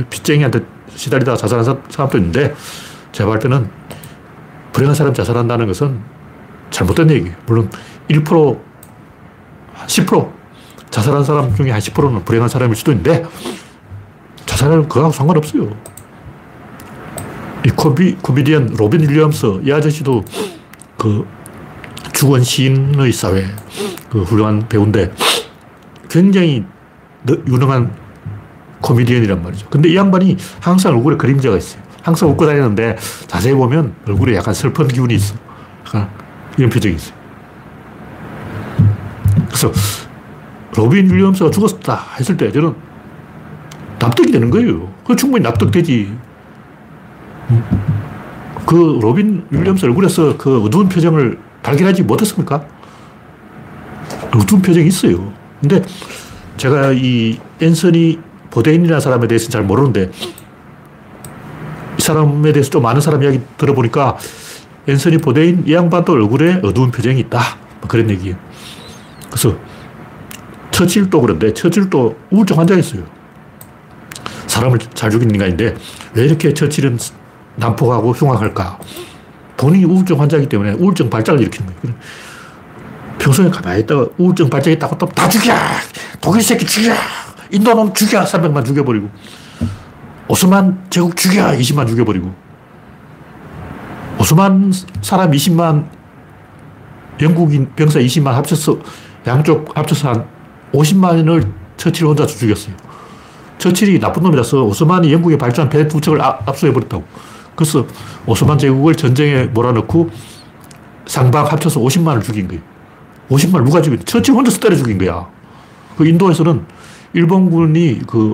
빚쟁이한테 0.09 0.61
시달리다가 0.95 1.35
자살한 1.37 1.65
사람도 1.89 2.17
있는데, 2.17 2.55
제가 3.11 3.29
볼 3.29 3.39
때는 3.39 3.69
불행한 4.71 4.95
사람이 4.95 5.15
자살한다는 5.15 5.67
것은 5.67 5.99
잘못된 6.69 7.09
얘기예요. 7.11 7.35
물론 7.45 7.69
1%, 8.07 8.59
10%, 9.85 10.31
자살한 10.89 11.25
사람 11.25 11.53
중에 11.55 11.71
한 11.71 11.81
10%는 11.81 12.23
불행한 12.23 12.47
사람일 12.47 12.75
수도 12.77 12.91
있는데, 12.93 13.25
자살은 14.57 14.87
그거하고 14.87 15.13
상관없어요. 15.13 15.69
이 17.63 17.69
코비, 17.69 18.15
코미디언 18.15 18.73
로빈 18.75 19.01
윌리엄스, 19.01 19.61
이 19.63 19.71
아저씨도 19.71 20.25
그 20.97 21.27
죽은 22.11 22.41
시인의 22.41 23.11
사회, 23.11 23.45
그 24.09 24.23
훌륭한 24.23 24.67
배우인데 24.67 25.13
굉장히 26.09 26.65
유능한 27.47 27.93
코미디언이란 28.81 29.43
말이죠. 29.43 29.67
근데 29.69 29.89
이 29.89 29.95
양반이 29.95 30.37
항상 30.59 30.95
얼굴에 30.95 31.17
그림자가 31.17 31.55
있어요. 31.57 31.83
항상 32.01 32.29
웃고 32.29 32.47
다니는데 32.47 32.97
자세히 33.27 33.53
보면 33.53 33.93
얼굴에 34.07 34.35
약간 34.37 34.55
슬픈 34.55 34.87
기운이 34.87 35.13
있어. 35.13 35.35
약간 35.85 36.09
이런 36.57 36.71
표정이 36.71 36.95
있어요. 36.95 37.13
그래서 39.49 39.71
로빈 40.75 41.11
윌리엄스가 41.11 41.51
죽었다 41.51 42.01
했을 42.19 42.35
때 42.35 42.51
저는 42.51 42.86
납득이 43.99 44.31
되는 44.31 44.49
거예요. 44.49 44.91
그 45.05 45.15
충분히 45.15 45.43
납득되지. 45.43 46.13
그 48.65 48.99
로빈 49.01 49.45
윌리엄스 49.49 49.85
얼굴에서 49.85 50.37
그 50.37 50.61
어두운 50.61 50.89
표정을 50.89 51.39
발견하지 51.63 52.03
못했습니까? 52.03 52.65
어두운 54.35 54.61
표정이 54.61 54.87
있어요. 54.87 55.31
근데 55.61 55.81
제가 56.57 56.91
이 56.91 57.39
앤서니 57.61 58.19
보데인이라는 58.51 58.99
사람에 58.99 59.27
대해서는 59.27 59.51
잘 59.51 59.63
모르는데 59.63 60.11
이 61.97 62.01
사람에 62.01 62.51
대해서 62.51 62.69
좀 62.69 62.83
많은 62.83 63.01
사람 63.01 63.23
이야기 63.23 63.41
들어보니까 63.57 64.17
앤서니 64.87 65.17
보데인 65.19 65.63
이 65.65 65.73
양반도 65.73 66.13
얼굴에 66.13 66.61
어두운 66.63 66.91
표정이 66.91 67.19
있다. 67.21 67.39
뭐 67.79 67.87
그런 67.87 68.09
얘기예요. 68.09 68.35
그래서 69.29 69.55
처칠도 70.71 71.21
그런데 71.21 71.53
처칠도 71.53 72.15
우울증 72.31 72.57
환자였어요. 72.59 73.16
사람을 74.57 74.79
잘 74.95 75.11
죽인 75.11 75.29
인간인데 75.29 75.75
왜 76.15 76.25
이렇게 76.25 76.53
처칠은 76.53 76.97
난폭하고 77.57 78.11
흉악할까? 78.11 78.79
본인이 79.55 79.85
우울증 79.85 80.19
환자이기 80.19 80.49
때문에 80.49 80.73
우울증 80.73 81.09
발작을 81.09 81.41
일으키는 81.41 81.73
거예요. 81.81 81.97
평소에 83.19 83.49
가만히 83.49 83.81
있다가 83.81 84.07
우울증 84.17 84.49
발작했다고 84.49 84.97
또 84.97 85.07
다 85.07 85.29
죽여! 85.29 85.53
독일 86.21 86.41
새끼 86.41 86.65
죽여! 86.65 86.93
인도놈 87.51 87.93
죽여! 87.93 88.23
300만 88.23 88.65
죽여버리고. 88.65 89.09
오스만 90.27 90.85
제국 90.89 91.15
죽여! 91.15 91.51
20만 91.51 91.87
죽여버리고. 91.87 92.33
오스만 94.19 94.71
사람 95.01 95.31
20만, 95.31 95.87
영국인 97.21 97.71
병사 97.75 97.99
20만 97.99 98.31
합쳐서, 98.31 98.77
양쪽 99.27 99.75
합쳐서 99.77 100.09
한 100.09 100.25
50만을 100.73 101.51
처칠 101.77 102.05
혼자 102.07 102.25
죽였어요. 102.25 102.75
처칠이 103.57 103.99
나쁜 103.99 104.23
놈이라서 104.23 104.63
오스만이 104.63 105.11
영국에 105.11 105.37
발전한 105.37 105.69
배 105.69 105.87
두 105.87 105.99
척을 105.99 106.21
압수해버렸다고. 106.21 107.03
그래서 107.55 107.85
오스만 108.25 108.57
제국을 108.57 108.95
전쟁에 108.95 109.45
몰아넣고 109.45 110.09
상방 111.07 111.45
합쳐서 111.45 111.79
50만을 111.79 112.21
죽인 112.21 112.47
거예요. 112.47 112.61
50만을 113.29 113.63
누가 113.65 113.81
죽인 113.81 113.99
처칠 114.05 114.35
혼자서 114.35 114.59
때려 114.59 114.75
죽인 114.75 114.97
거야. 114.97 115.27
그 115.97 116.05
인도에서는 116.05 116.65
일본군이 117.13 118.01
그 118.05 118.33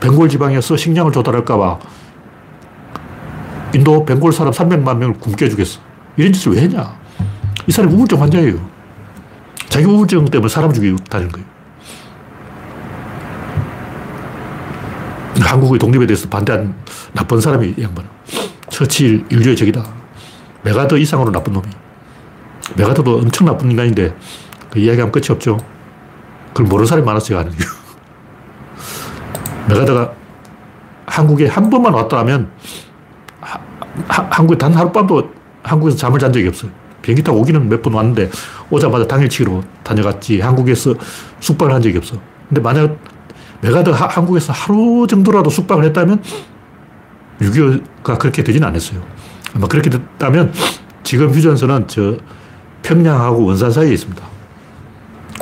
벵골 0.00 0.28
지방에서 0.28 0.76
식량을 0.76 1.12
조달할까봐 1.12 1.78
인도 3.74 4.04
벵골 4.06 4.32
사람 4.32 4.52
300만 4.52 4.96
명을 4.96 5.14
굶겨 5.18 5.48
주겠어. 5.48 5.80
이런 6.16 6.32
짓을 6.32 6.52
왜 6.52 6.62
했냐? 6.62 6.96
이 7.66 7.72
사람이 7.72 7.94
우울증 7.94 8.20
환자예요. 8.22 8.58
자기 9.68 9.84
우울증 9.84 10.24
때문에 10.24 10.48
사람 10.48 10.72
죽이고 10.72 10.96
다니는 11.10 11.32
거예요. 11.32 11.46
한국의 15.48 15.78
독립에 15.78 16.06
대해서 16.06 16.28
반대한 16.28 16.74
나쁜 17.12 17.40
사람이 17.40 17.74
이 17.78 17.82
양반은. 17.82 18.08
처칠 18.68 19.24
인류의 19.30 19.56
적이다. 19.56 19.82
메가더 20.62 20.98
이상으로 20.98 21.32
나쁜 21.32 21.54
놈이. 21.54 21.66
메가더도 22.76 23.16
엄청 23.18 23.46
나쁜 23.46 23.70
인간인데 23.70 24.14
그 24.70 24.78
이야기하면 24.78 25.10
끝이 25.10 25.26
없죠. 25.30 25.58
그걸 26.48 26.66
모르는 26.66 26.86
사람이 26.86 27.06
많았어요, 27.06 27.38
하는 27.38 27.52
메가더가 29.68 30.12
한국에 31.06 31.46
한 31.46 31.70
번만 31.70 31.94
왔다 31.94 32.18
하면 32.18 32.50
하, 33.40 33.58
하, 34.06 34.28
한국에 34.30 34.58
단 34.58 34.74
하룻밤도 34.74 35.32
한국에서 35.62 35.96
잠을 35.96 36.18
잔 36.18 36.30
적이 36.32 36.48
없어요. 36.48 36.70
비행기 37.00 37.22
타고 37.22 37.38
오기는 37.40 37.68
몇 37.70 37.80
번 37.80 37.94
왔는데 37.94 38.30
오자마자 38.68 39.06
당일치기로 39.06 39.64
다녀갔지 39.82 40.40
한국에서 40.40 40.94
숙박을 41.40 41.74
한 41.74 41.80
적이 41.80 41.98
없어. 41.98 42.16
근데 42.48 42.60
만약 42.60 42.98
내가 43.60 43.82
더 43.82 43.92
한국에서 43.92 44.52
하루 44.52 45.06
정도라도 45.08 45.50
숙박을 45.50 45.84
했다면 45.84 46.22
6.25가 47.40 48.18
그렇게 48.18 48.42
되지는 48.42 48.68
않았어요. 48.68 49.02
아마 49.54 49.66
그렇게 49.66 49.90
됐다면 49.90 50.52
지금 51.02 51.30
휴전선은 51.30 51.88
저 51.88 52.16
평양하고 52.82 53.44
원산 53.44 53.70
사이에 53.72 53.92
있습니다. 53.92 54.22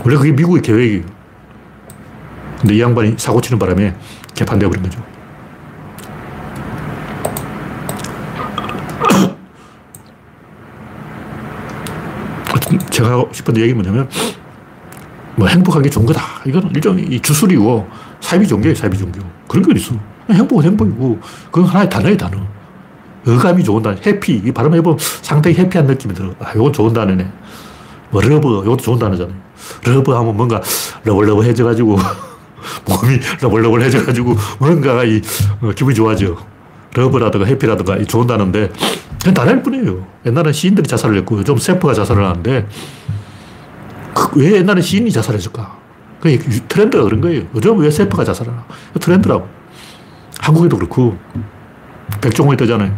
원래 0.04 0.16
그게 0.16 0.32
미국의 0.32 0.62
계획이에요. 0.62 1.04
근데 2.60 2.74
이 2.74 2.80
양반이 2.80 3.14
사고 3.18 3.40
치는 3.40 3.58
바람에 3.58 3.94
개판되어 4.34 4.68
버린 4.68 4.82
거죠. 4.82 5.02
제가 12.90 13.10
하고 13.10 13.28
싶은 13.32 13.56
얘기는 13.56 13.74
뭐냐면, 13.76 14.08
뭐 15.36 15.48
행복한 15.48 15.82
게 15.82 15.90
좋은 15.90 16.06
거다. 16.06 16.22
이건 16.46 16.70
일종의 16.70 17.20
주술이고, 17.20 17.88
사이비 18.26 18.44
종교예요, 18.48 18.74
사이비 18.74 18.98
종교. 18.98 19.20
그런 19.46 19.64
게 19.64 19.70
어딨어. 19.70 19.96
행복은 20.28 20.64
행복이고, 20.64 21.20
그건 21.52 21.64
하나의 21.70 21.88
단어의 21.88 22.16
단어. 22.16 22.38
어감이 23.24 23.62
좋은 23.62 23.80
단어. 23.80 23.96
happy. 24.04 24.42
이 24.44 24.50
발음 24.50 24.74
해보면 24.74 24.98
상당히 25.22 25.56
happy한 25.56 25.86
느낌이 25.86 26.12
들어. 26.12 26.34
아, 26.40 26.50
이건 26.52 26.72
좋은 26.72 26.92
단어네. 26.92 27.24
뭐, 28.10 28.20
love. 28.20 28.62
이것도 28.64 28.78
좋은 28.78 28.98
단어잖아요. 28.98 29.36
love 29.84 30.10
하면 30.10 30.36
뭔가 30.36 30.60
러블러블해져가지고, 31.04 31.98
몸이 32.88 33.20
러블러블해져가지고, 33.42 34.34
뭔가가 34.58 35.04
이, 35.04 35.22
어, 35.60 35.70
기분이 35.70 35.94
좋아져. 35.94 36.36
love라든가 36.94 37.46
happy라든가 37.46 37.96
이 37.98 38.06
좋은 38.06 38.26
단어인데, 38.26 38.72
그냥 39.20 39.34
단어일 39.34 39.62
뿐이에요. 39.62 40.04
옛날에 40.26 40.50
시인들이 40.50 40.88
자살을 40.88 41.18
했고, 41.18 41.38
요즘 41.38 41.56
셰프가 41.56 41.94
자살을 41.94 42.24
하는데, 42.24 42.66
그, 44.14 44.40
왜 44.40 44.56
옛날에 44.56 44.80
시인이 44.80 45.12
자살했을까? 45.12 45.75
그 46.20 46.38
트렌드가 46.68 47.04
그런 47.04 47.20
거예요. 47.20 47.42
요즘 47.54 47.78
왜 47.78 47.90
셰프가 47.90 48.24
자살하나? 48.24 48.64
트렌드라고. 49.00 49.48
한국에도 50.40 50.76
그렇고, 50.76 51.16
백종원이 52.20 52.56
뜨잖아요. 52.56 52.94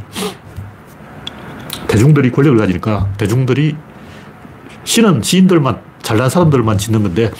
대중들이 1.89 2.31
권력을 2.31 2.59
가지니까 2.59 3.09
대중들이 3.17 3.77
시는 4.85 5.23
시인들만 5.23 5.81
잘난 6.03 6.29
사람들만 6.29 6.79
짓는 6.79 7.03
건데 7.03 7.31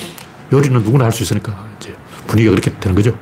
요리는 0.53 0.83
누구나 0.83 1.05
할 1.05 1.13
수 1.13 1.23
있으니까 1.23 1.67
이제 1.79 1.95
분위기가 2.27 2.53
그렇게 2.55 2.79
되는 2.79 2.95
거죠. 2.95 3.17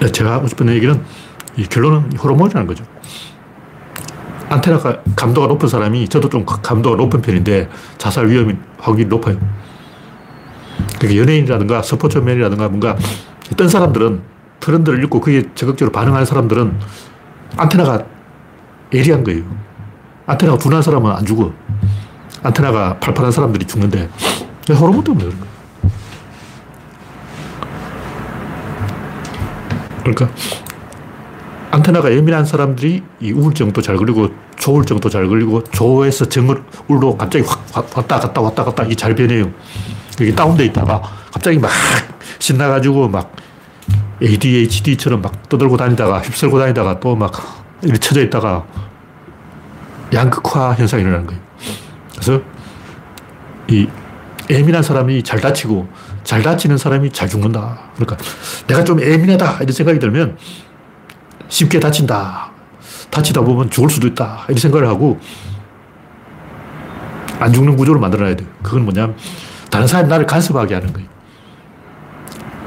네, 0.00 0.12
제가 0.12 0.32
하고 0.32 0.46
싶은 0.46 0.68
얘기는 0.68 1.02
이 1.56 1.64
결론은 1.66 2.16
호르몬이라는 2.16 2.66
거죠. 2.66 2.84
안테나가 4.48 5.02
감도가 5.16 5.46
높은 5.48 5.68
사람이 5.68 6.08
저도 6.08 6.28
좀 6.28 6.44
감도가 6.44 6.96
높은 6.96 7.20
편인데 7.22 7.68
자살 7.98 8.28
위험이 8.28 8.54
확률이 8.78 9.08
높아요. 9.08 9.38
그러니까 10.98 11.20
연예인이라든가 11.22 11.82
스포츠맨이라든가 11.82 12.68
뭔가 12.68 12.96
뜬 13.56 13.68
사람들은 13.68 14.22
트렌드를 14.60 15.02
읽고 15.04 15.20
그게 15.20 15.42
적극적으로 15.54 15.92
반응하는 15.92 16.24
사람들은 16.24 16.78
안테나가 17.56 18.04
예리한 18.92 19.24
거예요. 19.24 19.44
안테나가 20.26 20.58
둔한 20.58 20.82
사람은 20.82 21.10
안 21.10 21.24
죽어. 21.24 21.52
안테나가 22.42 22.98
팔팔한 22.98 23.32
사람들이 23.32 23.66
죽는데 23.66 24.08
호르몬 24.68 25.04
때문에 25.04 25.24
그런 25.24 25.38
거예요. 25.38 25.56
그러니까 30.02 30.30
안테나가 31.70 32.12
예민한 32.12 32.44
사람들이 32.44 33.02
이 33.20 33.32
우울증도 33.32 33.82
잘 33.82 33.96
걸리고 33.96 34.28
조울증도 34.56 35.08
잘 35.10 35.26
걸리고 35.28 35.64
조에서 35.64 36.26
정을 36.28 36.62
울로 36.88 37.16
갑자기 37.16 37.44
확 37.46 37.88
왔다 37.96 38.18
갔다 38.18 38.40
왔다 38.40 38.64
갔다 38.64 38.84
이게 38.84 38.94
잘 38.94 39.14
변해요. 39.14 39.50
이게 40.20 40.34
다운돼 40.34 40.64
있다가 40.66 41.02
갑자기 41.32 41.58
막 41.58 41.70
신나가지고 42.38 43.08
막 43.08 43.34
ADHD처럼 44.22 45.20
막 45.22 45.48
떠들고 45.48 45.76
다니다가 45.76 46.20
휩쓸고 46.20 46.58
다니다가 46.58 47.00
또 47.00 47.14
막 47.16 47.32
이렇게 47.82 47.98
쳐져 47.98 48.22
있다가 48.22 48.64
양극화 50.12 50.74
현상이 50.74 51.02
일어나는 51.02 51.26
거예요. 51.26 51.40
그래서 52.12 52.40
이 53.68 53.86
예민한 54.48 54.82
사람이 54.82 55.22
잘 55.22 55.40
다치고 55.40 55.88
잘 56.24 56.42
다치는 56.42 56.78
사람이 56.78 57.10
잘 57.10 57.28
죽는다. 57.28 57.78
그러니까 57.96 58.16
내가 58.66 58.84
좀 58.84 59.00
예민하다 59.00 59.56
이런 59.56 59.72
생각이 59.72 59.98
들면 59.98 60.38
쉽게 61.48 61.78
다친다. 61.80 62.45
다치다 63.10 63.40
보면 63.42 63.70
죽을 63.70 63.88
수도 63.90 64.06
있다. 64.06 64.44
이런 64.48 64.58
생각을 64.58 64.88
하고 64.88 65.18
안 67.38 67.52
죽는 67.52 67.76
구조를 67.76 68.00
만들어놔야 68.00 68.36
돼요. 68.36 68.48
그건 68.62 68.84
뭐냐면 68.84 69.16
다른 69.70 69.86
사람이 69.86 70.08
나를 70.08 70.26
간섭하게 70.26 70.74
하는 70.74 70.92
거예요. 70.92 71.08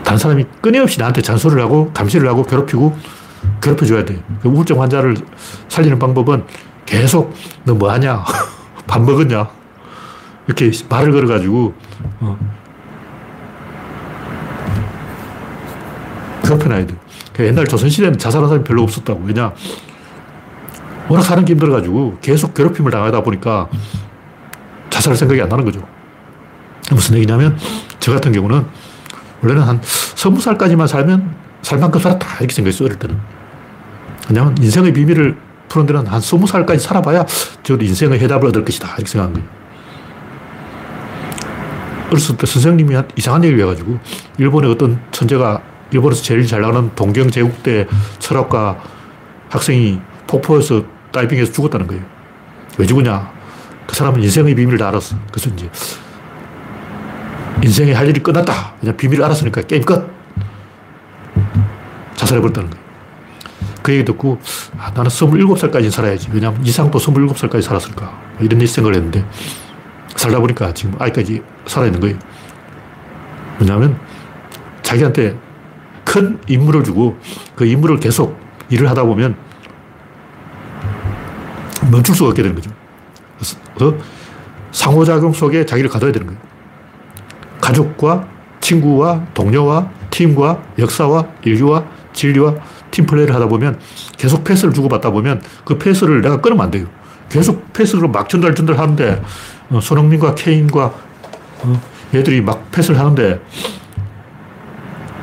다른 0.04 0.18
사람이 0.18 0.46
끊임없이 0.62 1.00
나한테 1.00 1.22
잔소리를 1.22 1.62
하고 1.62 1.92
감시를 1.94 2.28
하고 2.28 2.44
괴롭히고 2.44 2.98
괴롭혀줘야 3.62 4.06
돼. 4.06 4.22
그 4.42 4.50
우울증 4.50 4.82
환자를 4.82 5.16
살리는 5.70 5.98
방법은 6.00 6.46
계속 6.86 7.34
너 7.64 7.74
뭐 7.76 7.92
하냐? 7.92 8.24
밥 8.88 9.02
먹었냐? 9.04 9.48
이렇게 10.48 10.72
말을 10.90 11.12
걸어가지고, 11.12 11.74
어. 12.22 12.38
괴롭혀놔야 16.44 16.88
돼. 16.88 16.96
그 17.34 17.46
옛날 17.46 17.68
조선시대는 17.68 18.18
자살한 18.18 18.50
사람이 18.50 18.64
별로 18.64 18.82
없었다고. 18.84 19.22
왜냐? 19.26 19.54
워낙 21.10 21.24
사는 21.24 21.44
게 21.44 21.54
힘들어가지고 21.54 22.20
계속 22.22 22.54
괴롭힘을 22.54 22.92
당하다 22.92 23.22
보니까 23.24 23.68
자살 24.90 25.16
생각이 25.16 25.42
안 25.42 25.50
나는 25.50 25.66
거죠. 25.66 25.86
무슨 26.92 27.16
얘기냐면, 27.16 27.58
저 28.00 28.14
같은 28.14 28.32
경우는 28.32 28.66
원래는 29.42 29.64
한 29.64 29.80
서무 29.84 30.40
살까지만 30.40 30.88
살면 30.88 31.36
살 31.62 31.80
만큼 31.80 32.00
살았다. 32.00 32.38
이렇게 32.40 32.54
생각했어, 32.54 32.86
어릴 32.86 32.98
때는. 32.98 33.20
왜냐면 34.30 34.56
인생의 34.58 34.94
비밀을 34.94 35.38
푸는 35.70 35.86
데는 35.86 36.08
한 36.08 36.20
스무 36.20 36.48
살까지 36.48 36.84
살아봐야 36.84 37.26
저 37.64 37.76
인생의 37.76 38.20
해답을 38.20 38.50
얻을 38.50 38.66
것이다. 38.66 38.88
이렇게 38.96 39.06
생각한 39.06 39.34
거예요. 39.34 39.48
어렸을 42.10 42.38
때 42.38 42.48
선생님이 42.48 42.96
이상한 43.16 43.44
얘기를 43.44 43.64
해가지고 43.64 44.00
일본의 44.40 44.72
어떤 44.72 45.00
천재가 45.12 45.62
일본에서 45.92 46.24
제일 46.24 46.46
잘 46.48 46.62
나가는 46.62 46.90
동경 46.96 47.30
제국대 47.30 47.88
철학과 48.18 48.80
학생이 49.50 50.00
폭포에서 50.28 50.84
다이빙해서 51.12 51.52
죽었다는 51.52 51.88
거예요. 51.88 52.04
왜 52.78 52.86
죽었냐? 52.86 53.32
그 53.88 53.96
사람은 53.96 54.22
인생의 54.22 54.56
비밀을 54.56 54.78
다 54.78 54.90
알았어. 54.90 55.16
그래서 55.32 55.50
이제 55.50 55.70
인생의 57.64 57.94
할 57.94 58.08
일이 58.08 58.22
끝났다. 58.22 58.76
그냥 58.80 58.96
비밀을 58.96 59.24
알았으니까 59.24 59.62
게임 59.64 59.84
끝. 59.84 60.10
자살해버렸다는 62.16 62.70
거예요. 62.70 62.86
그 63.82 63.94
얘기 63.94 64.06
듣고, 64.06 64.40
아, 64.78 64.92
나는 64.92 65.10
27살까지 65.10 65.90
살아야지. 65.90 66.30
왜냐하면 66.32 66.64
이상도 66.66 67.00
27살까지 67.00 67.62
살았을까. 67.62 68.20
이런 68.40 68.66
생각을 68.66 68.96
했는데, 68.96 69.26
살다 70.16 70.40
보니까 70.40 70.74
지금 70.74 70.96
아직까지 71.00 71.42
살아있는 71.66 72.00
거예요. 72.02 72.18
왜냐하면 73.60 74.00
자기한테 74.82 75.38
큰 76.04 76.40
임무를 76.48 76.84
주고 76.84 77.18
그 77.56 77.66
임무를 77.66 78.00
계속 78.00 78.40
일을 78.70 78.90
하다 78.90 79.04
보면 79.04 79.36
멈출 81.90 82.16
수가 82.16 82.30
없게 82.30 82.42
되는 82.42 82.56
거죠. 82.56 82.72
그래서 83.76 83.98
상호작용 84.72 85.34
속에 85.34 85.66
자기를 85.66 85.90
가둬야 85.90 86.12
되는 86.12 86.28
거예요. 86.28 86.42
가족과 87.62 88.28
친구와 88.62 89.26
동료와 89.34 89.90
팀과 90.10 90.62
역사와 90.78 91.28
인류와 91.44 91.86
진리와 92.14 92.56
팀플레이를 92.92 93.34
하다 93.36 93.48
보면 93.48 93.80
계속 94.18 94.44
패스를 94.44 94.74
주고받다 94.74 95.12
보면 95.12 95.42
그 95.64 95.78
패스를 95.78 96.22
내가 96.22 96.42
끊으면 96.42 96.66
안 96.66 96.72
돼요. 96.72 96.88
계속 97.30 97.72
패스를 97.74 98.08
막 98.10 98.28
전달전달 98.28 98.78
하는데 98.78 99.22
어, 99.70 99.80
손흥민과 99.80 100.36
케인과 100.36 100.86
어, 101.62 101.82
얘들이 102.14 102.42
막 102.42 102.70
패스를 102.72 103.00
하는데 103.00 103.40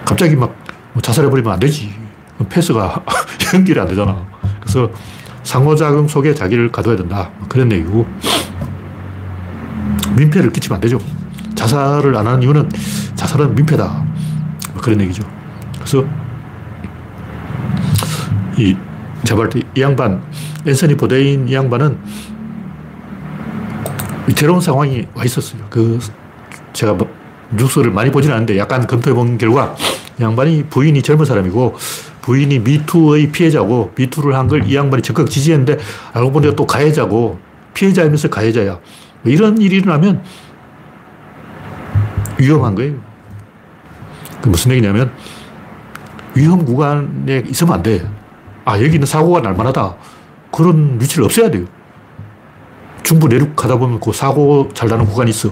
갑자기 0.05 0.37
막 0.37 0.55
자살해버리면 1.03 1.53
안 1.53 1.59
되지. 1.59 1.93
패스가 2.49 3.03
연결이 3.53 3.81
안 3.81 3.89
되잖아. 3.89 4.25
그래서 4.61 4.89
상호작용 5.47 6.09
속에 6.09 6.35
자기를 6.35 6.73
가둬야 6.73 6.97
된다. 6.97 7.31
그런 7.49 7.71
얘기고 7.71 8.05
민폐를 10.17 10.51
끼치면 10.51 10.77
안 10.77 10.81
되죠. 10.81 10.99
자살을 11.55 12.17
안 12.17 12.27
하는 12.27 12.43
이유는 12.43 12.69
자살은 13.15 13.55
민폐다. 13.55 14.05
뭐 14.73 14.83
그런 14.83 15.01
얘기죠. 15.03 15.23
그래서 15.75 16.05
이 18.59 18.77
제발 19.25 19.49
이 19.55 19.81
양반 19.81 20.21
앤서니 20.67 20.97
보데인 20.97 21.49
이 21.49 21.55
양반은 21.55 21.97
위태로운 24.27 24.61
상황이 24.61 25.07
와 25.15 25.25
있었어요. 25.25 25.63
그 25.71 26.01
제가 26.73 26.95
뭐 26.95 27.09
뉴스를 27.53 27.93
많이 27.93 28.11
보지는 28.11 28.35
않는데 28.35 28.59
약간 28.59 28.85
검토해 28.85 29.15
본 29.15 29.39
결과 29.39 29.77
양반이 30.21 30.65
부인이 30.65 31.01
젊은 31.03 31.25
사람이고 31.25 31.77
부인이 32.27 32.59
미투의 32.59 33.31
피해자고 33.31 33.93
미투를 33.97 34.35
한 34.35 34.49
걸 34.49 34.64
이 34.66 34.74
양반이 34.74 35.01
적극 35.03 35.31
지지했는데 35.31 35.79
알고 36.12 36.33
보니까 36.33 36.57
또 36.57 36.66
가해자고 36.66 37.39
피해자이면서 37.74 38.29
가해자야. 38.29 38.79
이런 39.24 39.59
일이 39.61 39.77
일어나면 39.77 40.22
위험한 42.39 42.74
거예요. 42.74 42.95
그 44.43 44.49
무슨 44.49 44.72
얘기냐면 44.72 45.12
위험 46.35 46.64
구간에 46.64 47.45
있으면 47.47 47.74
안 47.74 47.83
돼. 47.83 48.07
아, 48.64 48.74
여기는 48.83 49.07
사고가 49.07 49.41
날 49.41 49.55
만하다. 49.55 49.95
그런 50.51 50.99
위치를 51.01 51.24
없애야 51.24 51.51
돼요. 51.51 51.64
중부 53.05 53.29
내륙 53.29 53.55
가다 53.55 53.77
보면 53.79 54.01
그 54.01 54.12
사고 54.12 54.68
잘 54.74 54.89
나는 54.89 55.07
구간이 55.07 55.31
있어. 55.31 55.51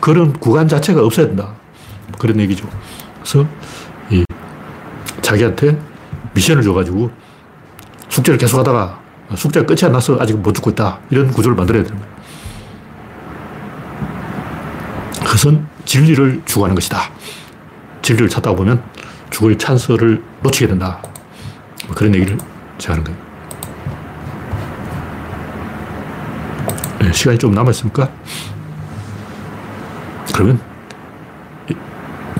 그런 0.00 0.32
구간 0.34 0.68
자체가 0.68 1.04
없어야 1.04 1.26
된다. 1.26 1.54
그런 2.18 2.38
얘기죠. 2.40 2.68
그래서 3.20 3.46
이 4.10 4.24
자기한테 5.20 5.78
미션을 6.34 6.62
줘가지고 6.62 7.10
숙제를 8.08 8.38
계속 8.38 8.58
하다가 8.58 9.00
숙제가 9.34 9.66
끝이 9.66 9.78
안 9.84 9.92
나서 9.92 10.16
아직 10.20 10.36
못 10.36 10.52
죽고 10.52 10.70
있다. 10.70 10.98
이런 11.10 11.30
구조를 11.30 11.56
만들어야 11.56 11.82
되는 11.82 11.98
거예요. 11.98 12.12
그것은 15.24 15.66
진리를 15.84 16.42
추구하는 16.44 16.74
것이다. 16.74 17.10
진리를 18.02 18.28
찾다 18.28 18.54
보면 18.54 18.82
죽을 19.30 19.56
찬스를 19.56 20.22
놓치게 20.42 20.66
된다. 20.68 21.00
뭐 21.86 21.94
그런 21.94 22.14
얘기를 22.14 22.36
제가 22.78 22.94
하는 22.94 23.04
거예요. 23.04 23.18
네, 27.00 27.12
시간이 27.12 27.38
좀 27.38 27.52
남았습니까? 27.52 28.10
그러면 30.34 30.60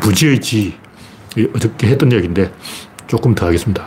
무지의 0.03 0.41
지 0.41 0.79
어저께 1.55 1.89
했던 1.89 2.13
얘기인데 2.13 2.53
조금 3.13 3.35
더 3.35 3.45
하겠습니다. 3.45 3.87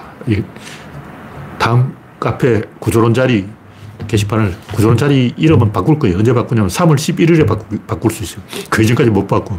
다음 1.58 1.96
카페 2.20 2.62
구조론 2.78 3.16
자리 3.16 3.48
게시판을 4.08 4.56
구조론 4.72 4.98
자리 4.98 5.34
이름은 5.36 5.72
바꿀 5.72 5.98
거예요. 5.98 6.20
언제 6.20 6.32
바꾸냐면 6.32 6.70
3월 6.70 6.94
11일에 6.94 7.48
바꾸, 7.48 7.76
바꿀 7.88 8.12
수 8.12 8.22
있어요. 8.22 8.46
그 8.70 8.84
이전까지 8.84 9.10
못 9.10 9.26
바꾸. 9.26 9.58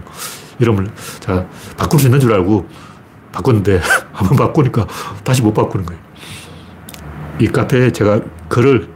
이름을 0.60 0.86
제가 1.18 1.46
바꿀 1.76 1.98
수 1.98 2.06
있는 2.06 2.20
줄 2.20 2.32
알고 2.32 2.64
바꿨는데 3.32 3.80
한번 4.14 4.36
바꾸니까 4.36 4.86
다시 5.24 5.42
못 5.42 5.52
바꾸는 5.52 5.84
거예요. 5.84 6.00
이 7.40 7.48
카페에 7.48 7.90
제가 7.90 8.20
글을 8.48 8.88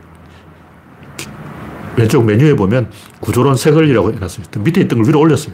왼쪽 1.97 2.25
메뉴에 2.25 2.55
보면 2.55 2.93
구조론 3.19 3.57
새 3.57 3.73
글이라고 3.73 4.13
해놨어요. 4.13 4.47
밑에 4.61 4.83
있던 4.83 5.01
걸 5.01 5.09
위로 5.09 5.19
올렸어요. 5.19 5.53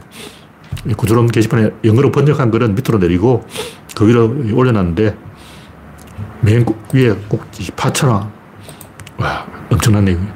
구조론 0.95 1.27
게시판에 1.29 1.71
영어로 1.85 2.13
번역한 2.13 2.51
글은 2.51 2.75
밑으로 2.75 2.99
내리고 2.99 3.47
그 3.95 4.07
위로 4.07 4.35
올려놨는데 4.53 5.17
맨 6.43 6.65
위에 6.93 7.11
꼭지 7.29 7.71
파천화. 7.73 8.31
와, 9.19 9.47
엄청난 9.71 10.05
내용이에요. 10.05 10.33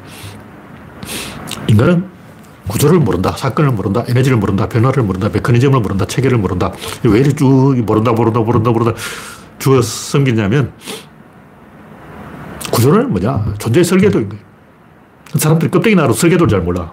인간은 1.68 2.08
구조를 2.68 3.00
모른다, 3.00 3.32
사건을 3.36 3.72
모른다, 3.72 4.04
에너지를 4.08 4.38
모른다, 4.38 4.68
변화를 4.68 5.02
모른다, 5.02 5.28
메커니즘을 5.32 5.80
모른다, 5.80 6.04
체계를 6.06 6.38
모른다. 6.38 6.72
왜 7.02 7.18
이렇게 7.20 7.34
쭉 7.34 7.74
모른다, 7.84 8.12
모른다, 8.12 8.40
모른다, 8.40 8.70
모른다 8.70 8.94
주어 9.58 9.82
섬기냐면 9.82 10.72
구조는 12.72 13.10
뭐냐? 13.10 13.54
존재의 13.58 13.84
설계도인 13.84 14.28
거예요. 14.28 14.44
사람들이 15.34 15.70
껍데기 15.70 15.96
나로 15.96 16.12
설계도를 16.12 16.48
잘 16.48 16.60
몰라. 16.60 16.92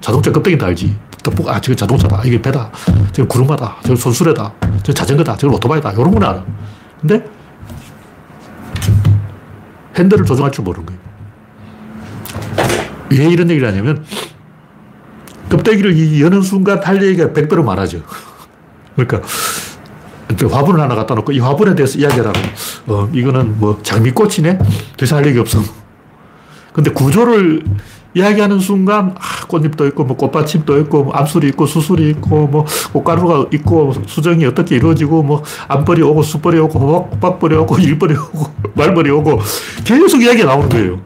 자동차 0.00 0.30
껍데기 0.30 0.58
다 0.58 0.66
알지. 0.66 0.96
떡볶, 1.22 1.48
아, 1.48 1.60
저게 1.60 1.74
자동차다. 1.76 2.22
이게 2.24 2.40
배다. 2.40 2.70
저게 3.12 3.26
구름마다. 3.26 3.76
저게 3.82 3.96
손수레다. 3.96 4.52
저게 4.78 4.92
자전거다. 4.92 5.36
저게 5.36 5.54
오토바이다. 5.54 5.92
이런 5.92 6.10
건 6.10 6.22
알아. 6.22 6.44
근데 7.00 7.24
핸들을 9.96 10.24
조정할 10.24 10.50
줄 10.52 10.64
모르는 10.64 10.86
거예요. 10.86 11.00
왜 13.10 13.28
이런 13.28 13.50
얘기를 13.50 13.68
하냐면 13.68 14.04
껍데기를 15.50 16.20
여는 16.20 16.42
순간 16.42 16.82
할 16.82 17.02
얘기가 17.02 17.28
100배로 17.28 17.62
많아져. 17.62 17.98
그러니까 18.96 19.20
화분을 20.50 20.80
하나 20.80 20.94
갖다 20.94 21.14
놓고 21.14 21.32
이 21.32 21.38
화분에 21.38 21.74
대해서 21.74 21.98
이야기하라고. 21.98 22.38
어, 22.86 23.08
이거는 23.12 23.58
뭐 23.58 23.78
장미꽃이네? 23.82 24.58
더 24.58 25.04
이상 25.04 25.18
할 25.18 25.26
얘기 25.26 25.38
없어. 25.38 25.60
근데 26.72 26.90
구조를 26.90 27.64
이야기하는 28.14 28.58
순간 28.58 29.14
아, 29.18 29.46
꽃잎도 29.46 29.86
있고 29.88 30.04
뭐 30.04 30.16
꽃받침도 30.16 30.78
있고 30.80 31.04
뭐 31.04 31.14
암술이 31.14 31.48
있고 31.48 31.66
수술이 31.66 32.10
있고 32.10 32.46
뭐 32.46 32.66
꽃가루가 32.92 33.46
있고 33.52 33.94
수정이 34.06 34.44
어떻게 34.44 34.76
이루어지고 34.76 35.22
뭐 35.22 35.42
암벌이 35.68 36.02
오고 36.02 36.22
수벌이 36.22 36.58
오고 36.58 36.78
호박벌이 36.78 37.56
오고 37.56 37.78
일벌이 37.78 38.14
오고 38.14 38.46
말벌이 38.74 39.10
오고 39.10 39.40
계속 39.84 40.22
이야기가 40.22 40.46
나오는 40.46 40.68
거예요. 40.68 41.00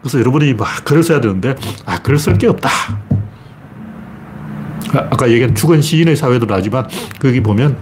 그래서 0.00 0.20
여러분이 0.20 0.54
막 0.54 0.84
글을 0.84 1.02
써야 1.02 1.20
되는데 1.20 1.56
아 1.84 1.98
글을 2.00 2.18
쓸 2.18 2.38
게 2.38 2.46
없다. 2.46 2.68
아, 4.94 4.98
아까 5.10 5.28
얘기한 5.28 5.54
죽은 5.54 5.82
시인의 5.82 6.14
사회도 6.16 6.46
나지만 6.46 6.86
거기 7.20 7.42
보면 7.42 7.76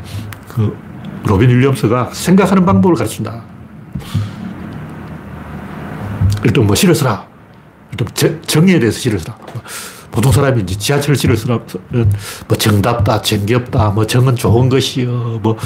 그 0.49 0.77
로빈 1.25 1.51
윌리엄스가 1.51 2.11
생각하는 2.13 2.65
방법을 2.65 2.97
가르친다. 2.97 3.43
일단 6.45 6.67
뭐 6.67 6.75
시를 6.75 6.95
쓰라. 6.95 7.36
일단 7.99 8.43
정의에 8.47 8.79
대해서 8.79 8.99
시를 8.99 9.19
쓰라. 9.19 9.37
보통 10.11 10.33
사람이 10.33 10.63
이제 10.63 10.77
지하철 10.79 11.15
시를 11.15 11.37
쓰면 11.37 11.67
뭐 12.49 12.57
정답다, 12.57 13.21
정겹다, 13.21 13.91
뭐 13.91 14.07
정은 14.07 14.35
좋은 14.35 14.69
것이요, 14.69 15.41
뭐 15.43 15.57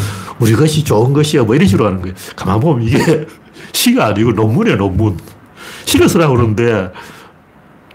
우리 0.41 0.55
것이 0.55 0.83
좋은 0.83 1.12
것이요, 1.12 1.45
뭐 1.45 1.55
이런 1.55 1.68
식으로 1.68 1.87
하는 1.87 2.01
거예요. 2.01 2.14
가만 2.35 2.59
보면 2.59 2.87
이게 2.87 3.26
시가 3.72 4.07
아니고 4.07 4.33
논문이에요, 4.33 4.76
논문. 4.76 5.18
시를 5.85 6.09
쓰라고 6.09 6.35
그러는데 6.35 6.91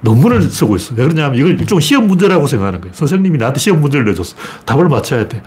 논문을 0.01 0.43
쓰고 0.43 0.75
있어. 0.77 0.93
왜 0.95 1.03
그러냐면 1.03 1.37
이걸 1.37 1.59
일종 1.59 1.79
시험 1.79 2.07
문제라고 2.07 2.47
생각하는 2.47 2.79
거예요. 2.79 2.93
선생님이 2.93 3.37
나한테 3.37 3.59
시험 3.59 3.81
문제를 3.81 4.05
내줬어. 4.05 4.35
답을 4.65 4.87
맞춰야 4.87 5.27
돼. 5.27 5.41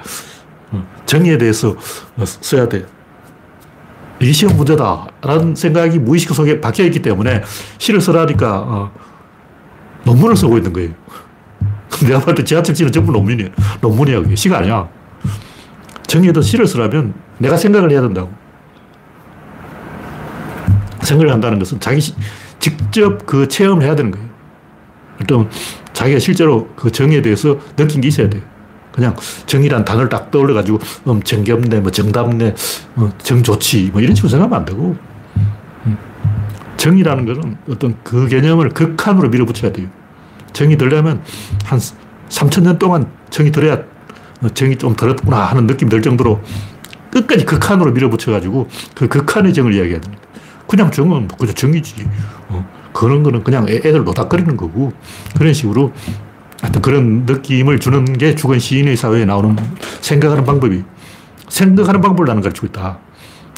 어, 0.73 0.87
정의에 1.07 1.39
대해서 1.39 1.77
써야 2.25 2.69
돼. 2.69 2.85
이게 4.21 4.33
시험 4.33 4.57
문제다. 4.57 5.07
라는 5.23 5.55
생각이 5.55 5.99
무의식 5.99 6.35
속에 6.35 6.61
박혀 6.61 6.85
있기 6.85 7.03
때문에 7.03 7.43
시를 7.79 8.01
쓰라니까 8.01 8.59
어, 8.59 8.93
논문을 10.05 10.37
쓰고 10.37 10.57
있는 10.57 10.73
거예요. 10.73 10.91
내가 12.07 12.21
볼때 12.21 12.45
지하철 12.45 12.75
시는 12.75 12.93
전부 12.93 13.13
논문이에요. 13.13 13.51
논문이야. 13.81 14.23
그게 14.23 14.35
시가 14.35 14.59
아니야. 14.59 14.89
정의도 16.07 16.41
시를 16.41 16.67
쓰라면 16.67 17.15
내가 17.39 17.57
생각을 17.57 17.91
해야 17.91 18.01
된다고. 18.01 18.33
생각을 21.03 21.33
한다는 21.33 21.59
것은 21.59 21.81
자기 21.81 22.01
직접 22.59 23.25
그 23.25 23.47
체험을 23.49 23.85
해야 23.85 23.95
되는 23.95 24.11
거예요. 24.11 24.29
일단 25.21 25.49
자기가 25.93 26.19
실제로 26.19 26.69
그 26.77 26.91
정의에 26.91 27.23
대해서 27.23 27.59
느낀 27.77 28.01
게 28.01 28.09
있어야 28.09 28.29
돼요. 28.29 28.43
그냥 28.99 29.15
정의란 29.47 29.85
단어를 29.85 30.09
딱 30.09 30.33
떠올려가지고 30.33 30.79
음, 31.07 31.23
정겹네, 31.23 31.79
뭐 31.79 31.93
정답네, 31.93 32.53
어, 32.97 33.09
정좋지, 33.19 33.91
뭐 33.93 34.01
이런 34.01 34.17
식으로 34.17 34.29
생각하면 34.29 34.59
안 34.59 34.65
되고 34.65 34.97
음. 35.87 35.97
정의라는 36.77 37.25
것은 37.25 37.57
어떤 37.71 37.97
그 38.03 38.27
개념을 38.27 38.71
극한으로 38.71 39.29
밀어붙여야 39.29 39.73
돼요. 39.73 39.87
정이 40.53 40.77
들려면 40.77 41.23
한 41.65 41.79
3천 42.29 42.65
년 42.65 42.77
동안 42.81 43.07
정이 43.31 43.53
들어야 43.53 43.75
어, 44.43 44.49
정이 44.53 44.77
좀 44.79 44.97
들었구나 44.97 45.45
하는 45.45 45.69
느낌 45.69 45.89
들 45.89 46.03
정도로 46.03 46.41
끝까지 47.13 47.45
극한으로 47.45 47.93
밀어붙여가지고 47.93 48.69
그 48.97 49.07
극한의 49.07 49.55
정을 49.55 49.75
이야기해야 49.75 50.01
됩니다. 50.01 50.25
그냥 50.67 50.91
정은 50.91 51.29
그냥 51.29 51.55
정이지. 51.55 52.05
어, 52.49 52.69
그런 52.93 53.23
거는 53.23 53.45
그냥 53.45 53.69
애들 53.69 54.03
노닥거리는 54.03 54.57
거고 54.57 54.93
그런 55.37 55.55
식으로 55.55 55.93
하여튼 56.61 56.83
그런 56.83 57.25
느낌을 57.25 57.79
주는 57.79 58.05
게 58.05 58.35
죽은 58.35 58.59
시인의 58.59 58.97
사회에 58.97 59.25
나오는 59.25 59.57
생각하는 60.01 60.45
방법이 60.45 60.83
생각하는 61.49 62.01
방법을 62.01 62.27
나는 62.27 62.43
가르치고 62.43 62.67
있다. 62.69 62.99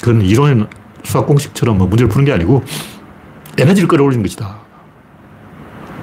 그건 0.01 0.23
이론의 0.23 0.67
수학 1.05 1.27
공식처럼 1.27 1.79
뭐 1.79 1.87
문제를 1.87 2.09
푸는 2.09 2.25
게 2.27 2.33
아니고 2.33 2.63
에너지를 3.59 3.89
끌어올리는 3.89 4.23
것이다. 4.23 4.59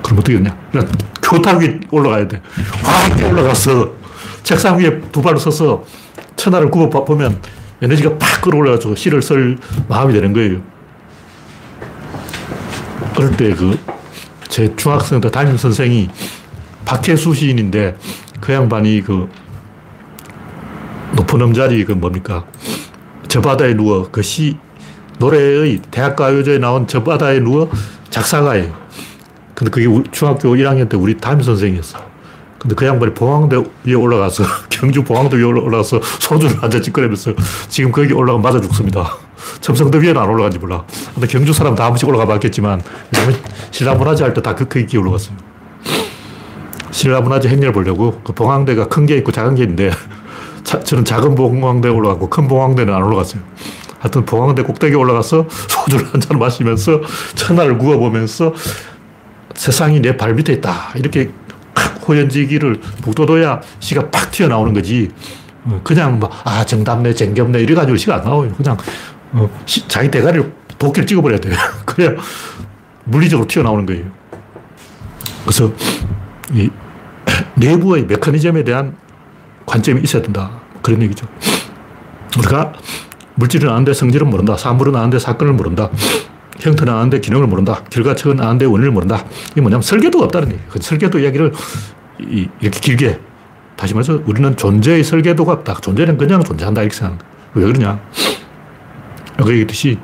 그럼 0.04 0.20
어떻게 0.20 0.38
되냐? 0.38 0.58
그냥 0.72 0.88
교탁 1.22 1.60
위에 1.60 1.80
올라가야 1.92 2.28
돼. 2.28 2.42
확 2.84 3.32
올라가서 3.32 3.92
책상 4.44 4.80
위에 4.80 5.02
두 5.12 5.22
발로 5.22 5.38
서서 5.38 5.84
천하를 6.36 6.70
굽어 6.70 7.04
보면 7.04 7.42
에너지가 7.82 8.18
팍 8.18 8.42
끌어올라가지고 8.42 8.96
시를 8.96 9.22
쓸 9.22 9.58
마음이 9.88 10.14
되는 10.14 10.34
거예요. 10.34 10.62
그럴 13.16 13.36
때 13.36 13.54
그, 13.54 13.78
제 14.48 14.76
중학생 14.76 15.20
때 15.20 15.30
담임 15.30 15.58
선생이 15.58 16.10
박혜수 16.88 17.34
시인인데 17.34 17.98
그 18.40 18.54
양반이 18.54 19.02
그 19.02 19.30
높은 21.18 21.42
음자리 21.42 21.84
그 21.84 21.92
뭡니까? 21.92 22.46
저 23.28 23.42
바다에 23.42 23.74
누워 23.76 24.08
그 24.10 24.22
시, 24.22 24.58
노래의 25.20 25.82
대학가요제에 25.92 26.60
나온 26.60 26.88
저 26.88 27.04
바다에 27.04 27.42
누워 27.42 27.70
작사가예요. 28.10 28.74
근데 29.54 29.70
그게 29.70 29.86
중학교 30.12 30.56
1학년 30.56 30.88
때 30.88 30.96
우리 30.96 31.18
담임 31.18 31.42
선생이었어. 31.44 32.00
근데 32.58 32.74
그 32.74 32.86
양반이 32.86 33.14
봉황대 33.14 33.58
위에 33.84 33.94
올라가서, 33.94 34.44
경주 34.70 35.04
봉황대 35.04 35.36
위에 35.36 35.44
올라가서 35.44 36.00
소주를 36.20 36.64
한잔 36.64 36.82
찌꺼내면서 36.82 37.34
지금 37.68 37.92
거기 37.92 38.14
올라가면 38.14 38.42
맞아 38.42 38.62
죽습니다. 38.62 39.18
첨성대 39.60 40.00
위에는 40.02 40.22
안 40.22 40.30
올라간지 40.30 40.58
몰라. 40.58 40.86
근데 41.14 41.28
경주 41.28 41.52
사람 41.52 41.76
다 41.76 41.84
한 41.84 41.92
번씩 41.92 42.08
올라가 42.08 42.26
봤겠지만, 42.26 42.82
신라문화재 43.72 44.24
할 44.24 44.34
때 44.34 44.42
다 44.42 44.56
그, 44.56 44.68
거기 44.68 44.98
올라갔어요. 44.98 45.47
신라 46.98 47.22
문화재 47.22 47.48
행렬 47.50 47.72
보려고 47.72 48.20
그 48.24 48.34
봉황대가 48.34 48.88
큰 48.88 49.06
게 49.06 49.16
있고 49.18 49.32
작은 49.32 49.54
게 49.54 49.62
있는데, 49.64 49.92
자, 50.64 50.80
저는 50.80 51.06
작은 51.06 51.36
봉황대에 51.36 51.92
올라가고 51.92 52.28
큰 52.30 52.48
봉황대는 52.48 52.92
안 52.94 53.04
올라갔어요. 53.04 53.42
하여튼 54.00 54.26
봉황대 54.26 54.64
꼭대기에 54.64 54.96
올라가서 54.98 55.46
소주를 55.70 56.08
한 56.12 56.20
잔 56.20 56.40
마시면서 56.40 57.02
천하를 57.36 57.78
구워보면서 57.78 58.54
세상이 59.54 60.00
내 60.02 60.18
발 60.18 60.34
밑에 60.34 60.54
있다. 60.54 60.94
이렇게 60.96 61.30
호연지기를 62.08 62.80
북돋워야 63.04 63.62
시가 63.80 64.10
팍 64.10 64.32
튀어나오는 64.32 64.74
거지. 64.74 65.10
어, 65.66 65.80
그냥 65.84 66.20
뭐, 66.20 66.30
아, 66.46 66.66
정답네, 66.66 67.14
쟁겹네, 67.14 67.62
이래가지고 67.62 67.96
시가 67.98 68.16
안 68.16 68.24
나와요. 68.24 68.52
그냥, 68.58 68.76
어, 69.34 69.48
시, 69.68 69.88
자기 69.88 70.10
대가리를 70.10 70.52
도끼를 70.80 71.06
찍어버려야 71.06 71.40
돼요. 71.40 71.54
그래야 71.86 72.12
물리적으로 73.04 73.48
튀어나오는 73.48 73.86
거예요. 73.86 74.06
그래서, 75.44 75.72
이, 76.54 76.70
내부의 77.56 78.06
메커니즘에 78.06 78.64
대한 78.64 78.96
관점이 79.66 80.02
있어야 80.02 80.22
된다. 80.22 80.52
그런 80.82 81.02
얘기죠. 81.02 81.28
우리가 82.38 82.74
물질은 83.36 83.70
아는데 83.70 83.94
성질은 83.94 84.30
모른다. 84.30 84.58
사물은 84.58 84.96
아는데 84.96 85.20
사건을 85.20 85.54
모른다. 85.54 85.90
형태는 86.60 86.94
아는데 86.94 87.20
기능을 87.20 87.48
모른다. 87.48 87.84
결과책은 87.90 88.42
아는데 88.42 88.66
원리를 88.66 88.92
모른다. 88.92 89.24
이게 89.52 89.62
뭐냐면 89.62 89.82
설계도가 89.82 90.26
없다는 90.26 90.50
얘기예요. 90.50 90.70
그 90.70 90.80
설계도 90.82 91.20
이야기를 91.20 91.54
이렇게 92.20 92.80
길게 92.80 93.20
다시 93.76 93.94
말해서 93.94 94.22
우리는 94.26 94.58
존재의 94.58 95.04
설계도가 95.04 95.54
없다. 95.54 95.76
존재는 95.76 96.18
그냥 96.18 96.44
존재한다. 96.44 96.82
이렇게 96.82 96.96
생각하는 96.96 97.24
거예요. 97.54 97.68
왜 97.68 97.74
그러냐. 97.74 98.00
아까 99.38 99.50
얘기했듯이, 99.50 100.00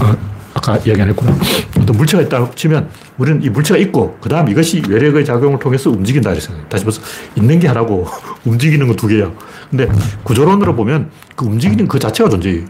어, 0.00 0.16
아까 0.54 0.76
이야기 0.78 1.00
안 1.00 1.08
했구나. 1.08 1.32
어떤 1.78 1.96
물체가 1.96 2.22
있다고 2.24 2.54
치면 2.54 2.88
우리는 3.18 3.42
이 3.42 3.48
물체가 3.48 3.78
있고, 3.80 4.18
그 4.20 4.28
다음 4.28 4.48
이것이 4.48 4.82
외력의 4.88 5.24
작용을 5.24 5.58
통해서 5.58 5.90
움직인다. 5.90 6.34
생각해요. 6.34 6.68
다시 6.68 6.84
말해서 6.84 7.02
있는 7.36 7.58
게 7.58 7.68
하나고 7.68 8.06
움직이는 8.44 8.86
건 8.86 8.96
두 8.96 9.06
개야. 9.06 9.30
근데 9.70 9.88
구조론으로 10.24 10.74
보면 10.74 11.10
그 11.36 11.46
움직이는 11.46 11.86
그 11.86 11.98
자체가 11.98 12.28
존재예요. 12.28 12.64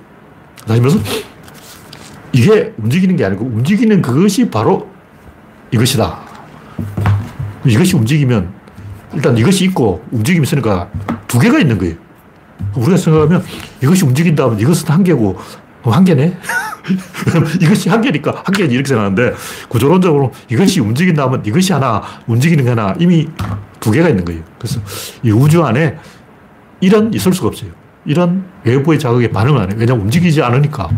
다시 0.66 0.80
말해서 0.80 0.98
이게 2.32 2.72
움직이는 2.76 3.16
게 3.16 3.24
아니고 3.24 3.44
움직이는 3.44 4.02
그것이 4.02 4.48
바로 4.50 4.88
이것이다. 5.72 6.20
이것이 7.64 7.96
움직이면 7.96 8.52
일단 9.14 9.36
이것이 9.36 9.64
있고 9.64 10.04
움직임이 10.12 10.44
있으니까 10.44 10.88
두 11.26 11.38
개가 11.38 11.58
있는 11.58 11.78
거예요. 11.78 11.94
우리가 12.76 12.96
생각하면 12.96 13.42
이것이 13.82 14.04
움직인다 14.04 14.46
면 14.46 14.60
이것은 14.60 14.88
한 14.88 15.02
개고 15.02 15.38
어, 15.82 15.90
한 15.90 16.04
개네? 16.04 16.36
이것이 17.60 17.88
한 17.88 18.00
개니까 18.00 18.42
한 18.44 18.54
개지 18.54 18.74
이렇게 18.74 18.88
생각하는데 18.88 19.34
구조론적으로 19.68 20.32
이것이 20.48 20.80
움직인다 20.80 21.28
면 21.28 21.42
이것이 21.44 21.72
하나 21.72 22.02
움직이는 22.26 22.64
게 22.64 22.70
하나 22.70 22.94
이미 22.98 23.28
두 23.78 23.90
개가 23.90 24.08
있는 24.08 24.24
거예요. 24.24 24.42
그래서 24.58 24.80
이 25.22 25.30
우주 25.30 25.62
안에 25.64 25.96
이런 26.80 27.12
있을 27.12 27.32
수가 27.32 27.48
없어요. 27.48 27.70
이런 28.04 28.44
외부의 28.64 28.98
자극에 28.98 29.30
반응을 29.30 29.60
안 29.60 29.70
해요. 29.70 29.76
왜냐하면 29.78 30.04
움직이지 30.04 30.42
않으니까. 30.42 30.88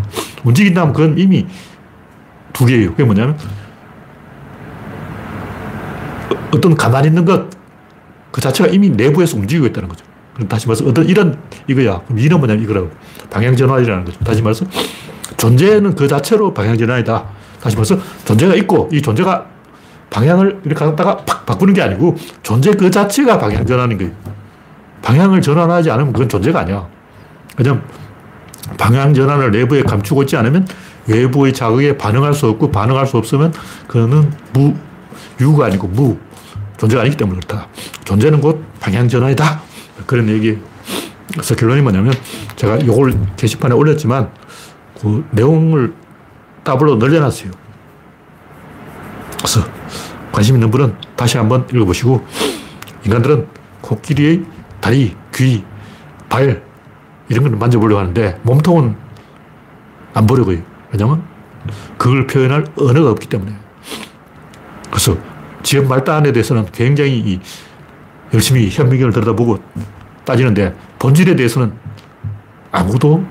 움직인다면 0.45 0.93
그건 0.93 1.19
이미 1.19 1.47
두 2.53 2.65
개예요. 2.67 2.91
그게 2.91 3.05
뭐냐면 3.05 3.37
어떤 6.55 6.75
가만히 6.77 7.09
있는 7.09 7.25
것, 7.25 7.49
그 8.31 8.41
자체가 8.41 8.71
이미 8.71 8.91
내부에서 8.91 9.37
움직이고 9.37 9.67
있다는 9.67 9.89
거죠. 9.89 10.05
다시 10.49 10.67
말해서 10.67 10.87
어떤 10.87 11.07
이런 11.09 11.39
이거야. 11.69 12.03
그럼 12.03 12.19
이는 12.19 12.39
뭐냐면 12.39 12.63
이거라고. 12.65 12.91
방향전환이라는 13.33 14.05
거죠. 14.05 14.19
다시 14.21 14.43
말해서 14.43 14.67
존재는 15.37 15.95
그 15.95 16.07
자체로 16.07 16.53
방향전환이다. 16.53 17.25
다시 17.61 17.77
말해서 17.77 17.99
존재가 18.25 18.55
있고 18.57 18.89
이 18.93 19.01
존재가 19.01 19.47
방향을 20.11 20.61
이렇게 20.65 20.85
갖다가 20.85 21.17
팍 21.17 21.47
바꾸는 21.47 21.73
게 21.73 21.81
아니고 21.81 22.17
존재 22.43 22.73
그 22.73 22.91
자체가 22.91 23.39
방향전환인 23.39 23.99
거예요. 23.99 24.13
방향을 25.01 25.41
전환하지 25.41 25.91
않으면 25.91 26.13
그건 26.13 26.29
존재가 26.29 26.61
아니야. 26.61 26.87
왜냐면 27.57 27.83
방향 28.79 29.15
전환을 29.15 29.51
내부에 29.51 29.83
감추고 29.83 30.23
있지 30.23 30.37
않으면 30.37 30.67
외부의 31.07 31.53
자극에 31.53 31.97
반응할 31.97 32.35
수 32.35 32.47
없고 32.49 32.71
반응할 32.71 33.07
수 33.07 33.17
없으면 33.17 33.53
그거는 33.89 34.33
무, 34.53 34.75
유가 35.41 35.67
아니고 35.67 35.89
무, 35.89 36.17
존재가 36.77 37.03
아니기 37.03 37.17
때문에 37.17 37.41
그렇다. 37.41 37.67
존재는 38.05 38.41
곧 38.41 38.65
방향 38.81 39.09
전환이다. 39.09 39.63
그런 40.07 40.29
얘기. 40.29 40.59
그래서 41.33 41.55
결론이 41.55 41.83
뭐냐면 41.83 42.13
제가 42.57 42.77
이걸 42.77 43.15
게시판에 43.37 43.75
올렸지만 43.75 44.31
그 45.01 45.25
내용을 45.31 45.95
따블로 46.63 46.97
늘려놨어요. 46.97 47.51
그래서 49.39 49.61
관심 50.31 50.55
있는 50.55 50.71
분은 50.71 50.95
다시 51.17 51.37
한번 51.39 51.67
읽어보시고 51.73 52.25
인간들은 53.05 53.49
코끼리의 53.81 54.45
다리, 54.81 55.17
귀, 55.35 55.65
발 56.29 56.63
이런 57.29 57.45
걸 57.45 57.57
만져보려고 57.57 58.01
하는데 58.01 58.39
몸통은 58.43 58.97
안 60.15 60.27
보려고 60.27 60.53
해요. 60.53 60.63
왜냐면 60.91 61.23
그걸 61.97 62.27
표현할 62.27 62.67
언어가 62.77 63.11
없기 63.11 63.29
때문에. 63.29 63.55
그래서 64.91 65.17
지역 65.63 65.87
말단에 65.87 66.33
대해서는 66.33 66.67
굉장히 66.73 67.41
열심히 68.35 68.69
현미경을 68.71 69.13
들여다보고 69.13 69.59
따지는데 70.25 70.75
본질에 70.99 71.37
대해서는 71.37 71.73
아무도 72.71 73.25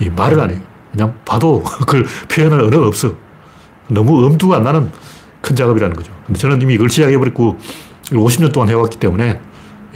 이 0.00 0.08
말을 0.10 0.40
안 0.40 0.50
해요. 0.50 0.60
그냥 0.92 1.14
봐도 1.24 1.62
그걸 1.80 2.06
표현할 2.28 2.60
언어가 2.60 2.86
없어. 2.86 3.14
너무 3.88 4.24
엄두가 4.24 4.56
안 4.56 4.64
나는 4.64 4.90
큰 5.40 5.54
작업이라는 5.54 5.94
거죠. 5.94 6.12
근데 6.26 6.38
저는 6.38 6.60
이미 6.62 6.74
이걸 6.74 6.88
시작해버렸고 6.88 7.58
50년 8.10 8.52
동안 8.52 8.68
해왔기 8.68 8.98
때문에 8.98 9.40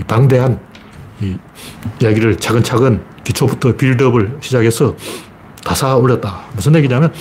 방대한 0.07 0.61
이 1.21 1.37
이야기를 2.01 2.37
차근차근 2.39 3.03
기초부터 3.25 3.77
빌드업을 3.77 4.39
시작해서 4.41 4.95
다 5.65 5.75
쌓아 5.75 5.97
올렸다. 5.97 6.43
무슨 6.55 6.75
얘기냐면 6.77 7.13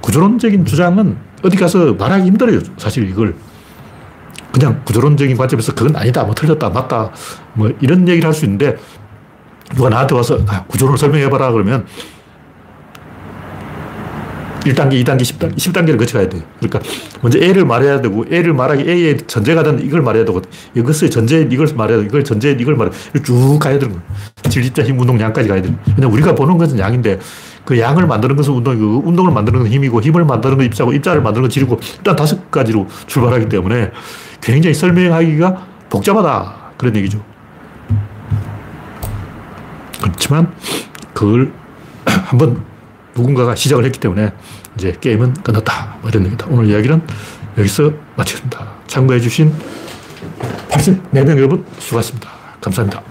구조론적인 0.00 0.64
주장은 0.66 1.16
어디 1.42 1.56
가서 1.56 1.94
말하기 1.94 2.26
힘들어요. 2.26 2.60
사실 2.76 3.08
이걸. 3.08 3.34
그냥 4.52 4.82
구조론적인 4.84 5.36
관점에서 5.36 5.74
그건 5.74 5.96
아니다, 5.96 6.24
뭐 6.24 6.34
틀렸다, 6.34 6.68
맞다, 6.70 7.10
뭐 7.54 7.70
이런 7.80 8.06
얘기를 8.08 8.26
할 8.26 8.34
수 8.34 8.44
있는데 8.44 8.76
누가 9.74 9.88
나한테 9.88 10.14
와서 10.14 10.38
아, 10.48 10.64
구조론을 10.64 10.98
설명해봐라 10.98 11.52
그러면 11.52 11.86
1단계, 14.64 15.02
2단계, 15.02 15.22
10단계, 15.22 15.56
10단계를 15.56 15.98
거쳐가야 15.98 16.28
돼요. 16.28 16.42
그러니까 16.60 16.78
먼저 17.20 17.38
A를 17.40 17.64
말해야 17.64 18.00
되고 18.00 18.24
A를 18.30 18.52
말하기 18.54 18.88
A의 18.88 19.18
전제가 19.26 19.62
되는 19.64 19.84
이걸 19.84 20.02
말해야 20.02 20.24
되고 20.24 20.40
이것의 20.76 21.10
전제인 21.10 21.50
이걸 21.50 21.66
말해야 21.74 21.98
되고 21.98 22.08
이걸 22.08 22.22
전제인 22.22 22.60
이걸 22.60 22.76
말해야 22.76 22.94
되고 23.12 23.24
쭉 23.24 23.58
가야 23.58 23.78
되는 23.78 23.94
거예요. 23.94 24.06
질, 24.50 24.64
입자, 24.64 24.84
힘, 24.84 25.00
운동, 25.00 25.18
양까지 25.18 25.48
가야 25.48 25.60
돼요. 25.62 25.74
그냥 25.96 26.12
우리가 26.12 26.34
보는 26.36 26.58
것은 26.58 26.78
양인데 26.78 27.18
그 27.64 27.78
양을 27.78 28.06
만드는 28.06 28.36
것은 28.36 28.52
운동이고 28.52 29.02
운동을 29.04 29.32
만드는 29.32 29.60
건 29.60 29.68
힘이고 29.68 30.00
힘을 30.00 30.24
만드는 30.24 30.56
건 30.56 30.66
입자고 30.66 30.92
입자를 30.92 31.22
만드는 31.22 31.42
건 31.42 31.50
질이고 31.50 31.80
일단 31.98 32.14
다섯 32.14 32.50
가지로 32.50 32.86
출발하기 33.08 33.48
때문에 33.48 33.90
굉장히 34.42 34.74
설명하기가 34.74 35.66
복잡하다. 35.88 36.72
그런 36.76 36.96
얘기죠. 36.96 37.24
그렇지만 40.02 40.52
그걸 41.14 41.52
한번 42.04 42.64
누군가가 43.14 43.54
시작을 43.54 43.84
했기 43.84 44.00
때문에 44.00 44.32
이제 44.76 44.96
게임은 45.00 45.34
끝났다. 45.34 45.98
뭐 46.00 46.10
이런 46.10 46.26
얘기다. 46.26 46.46
오늘 46.50 46.66
이야기는 46.66 47.00
여기서 47.58 47.92
마치겠습니다. 48.16 48.66
참고해주신 48.86 49.54
84명 50.70 51.36
여러분 51.36 51.64
수고하셨습니다. 51.78 52.28
감사합니다. 52.60 53.02